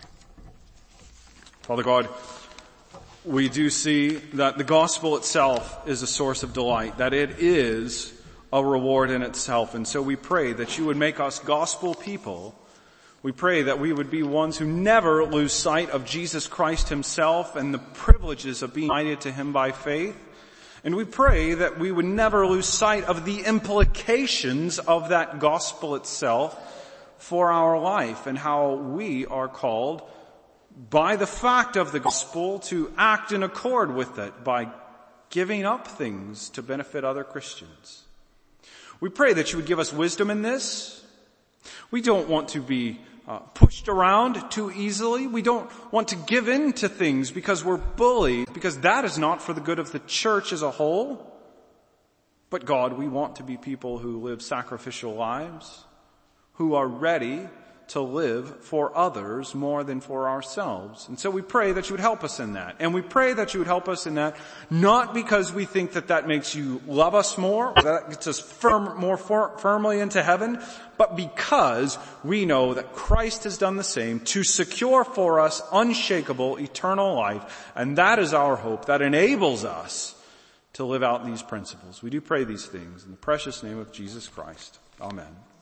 Father 1.66 1.82
God, 1.82 2.08
we 3.24 3.48
do 3.48 3.70
see 3.70 4.18
that 4.34 4.56
the 4.56 4.62
gospel 4.62 5.16
itself 5.16 5.88
is 5.88 6.00
a 6.00 6.06
source 6.06 6.44
of 6.44 6.52
delight, 6.52 6.98
that 6.98 7.12
it 7.12 7.40
is 7.40 8.12
a 8.52 8.64
reward 8.64 9.10
in 9.10 9.22
itself. 9.22 9.74
And 9.74 9.84
so 9.84 10.00
we 10.00 10.14
pray 10.14 10.52
that 10.52 10.78
you 10.78 10.84
would 10.84 10.96
make 10.96 11.18
us 11.18 11.40
gospel 11.40 11.96
people. 11.96 12.54
We 13.24 13.32
pray 13.32 13.62
that 13.62 13.80
we 13.80 13.92
would 13.92 14.12
be 14.12 14.22
ones 14.22 14.56
who 14.56 14.64
never 14.64 15.24
lose 15.24 15.52
sight 15.52 15.90
of 15.90 16.04
Jesus 16.04 16.46
Christ 16.46 16.88
himself 16.88 17.56
and 17.56 17.74
the 17.74 17.80
privileges 17.80 18.62
of 18.62 18.72
being 18.72 18.86
united 18.86 19.22
to 19.22 19.32
him 19.32 19.52
by 19.52 19.72
faith. 19.72 20.16
And 20.84 20.94
we 20.94 21.04
pray 21.04 21.54
that 21.54 21.80
we 21.80 21.90
would 21.90 22.04
never 22.04 22.46
lose 22.46 22.66
sight 22.66 23.02
of 23.02 23.24
the 23.24 23.40
implications 23.40 24.78
of 24.78 25.08
that 25.08 25.40
gospel 25.40 25.96
itself 25.96 26.56
for 27.18 27.50
our 27.50 27.76
life 27.76 28.28
and 28.28 28.38
how 28.38 28.74
we 28.74 29.26
are 29.26 29.48
called 29.48 30.08
by 30.76 31.16
the 31.16 31.26
fact 31.26 31.76
of 31.76 31.92
the 31.92 32.00
gospel 32.00 32.58
to 32.58 32.92
act 32.98 33.32
in 33.32 33.42
accord 33.42 33.94
with 33.94 34.18
it 34.18 34.44
by 34.44 34.68
giving 35.30 35.64
up 35.64 35.88
things 35.88 36.50
to 36.50 36.62
benefit 36.62 37.02
other 37.02 37.24
Christians. 37.24 38.02
We 39.00 39.08
pray 39.08 39.32
that 39.32 39.52
you 39.52 39.58
would 39.58 39.66
give 39.66 39.78
us 39.78 39.92
wisdom 39.92 40.30
in 40.30 40.42
this. 40.42 41.04
We 41.90 42.02
don't 42.02 42.28
want 42.28 42.48
to 42.50 42.60
be 42.60 43.00
uh, 43.26 43.38
pushed 43.38 43.88
around 43.88 44.50
too 44.50 44.70
easily. 44.70 45.26
We 45.26 45.42
don't 45.42 45.70
want 45.92 46.08
to 46.08 46.16
give 46.16 46.48
in 46.48 46.72
to 46.74 46.88
things 46.88 47.30
because 47.30 47.64
we're 47.64 47.76
bullied, 47.76 48.52
because 48.52 48.80
that 48.80 49.04
is 49.04 49.18
not 49.18 49.42
for 49.42 49.52
the 49.52 49.60
good 49.60 49.78
of 49.78 49.92
the 49.92 49.98
church 50.00 50.52
as 50.52 50.62
a 50.62 50.70
whole. 50.70 51.32
But 52.50 52.64
God, 52.64 52.92
we 52.92 53.08
want 53.08 53.36
to 53.36 53.42
be 53.42 53.56
people 53.56 53.98
who 53.98 54.20
live 54.20 54.40
sacrificial 54.42 55.14
lives, 55.14 55.84
who 56.54 56.74
are 56.74 56.86
ready 56.86 57.48
to 57.88 58.00
live 58.00 58.64
for 58.64 58.96
others 58.96 59.54
more 59.54 59.84
than 59.84 60.00
for 60.00 60.28
ourselves. 60.28 61.06
And 61.08 61.18
so 61.18 61.30
we 61.30 61.42
pray 61.42 61.70
that 61.72 61.88
you 61.88 61.92
would 61.92 62.00
help 62.00 62.24
us 62.24 62.40
in 62.40 62.54
that. 62.54 62.74
And 62.80 62.92
we 62.92 63.00
pray 63.00 63.32
that 63.32 63.54
you 63.54 63.60
would 63.60 63.68
help 63.68 63.88
us 63.88 64.06
in 64.06 64.16
that, 64.16 64.36
not 64.70 65.14
because 65.14 65.52
we 65.52 65.66
think 65.66 65.92
that 65.92 66.08
that 66.08 66.26
makes 66.26 66.54
you 66.54 66.82
love 66.86 67.14
us 67.14 67.38
more, 67.38 67.68
or 67.76 67.82
that 67.82 68.10
gets 68.10 68.26
us 68.26 68.40
firm, 68.40 68.98
more 68.98 69.16
for, 69.16 69.56
firmly 69.58 70.00
into 70.00 70.20
heaven, 70.20 70.60
but 70.98 71.14
because 71.14 71.96
we 72.24 72.44
know 72.44 72.74
that 72.74 72.92
Christ 72.92 73.44
has 73.44 73.56
done 73.56 73.76
the 73.76 73.84
same 73.84 74.18
to 74.20 74.42
secure 74.42 75.04
for 75.04 75.38
us 75.38 75.62
unshakable 75.70 76.58
eternal 76.58 77.14
life. 77.14 77.70
And 77.76 77.98
that 77.98 78.18
is 78.18 78.34
our 78.34 78.56
hope 78.56 78.86
that 78.86 79.00
enables 79.00 79.64
us 79.64 80.14
to 80.72 80.84
live 80.84 81.04
out 81.04 81.24
these 81.24 81.42
principles. 81.42 82.02
We 82.02 82.10
do 82.10 82.20
pray 82.20 82.42
these 82.42 82.66
things 82.66 83.04
in 83.04 83.12
the 83.12 83.16
precious 83.16 83.62
name 83.62 83.78
of 83.78 83.92
Jesus 83.92 84.26
Christ. 84.26 84.78
Amen. 85.00 85.55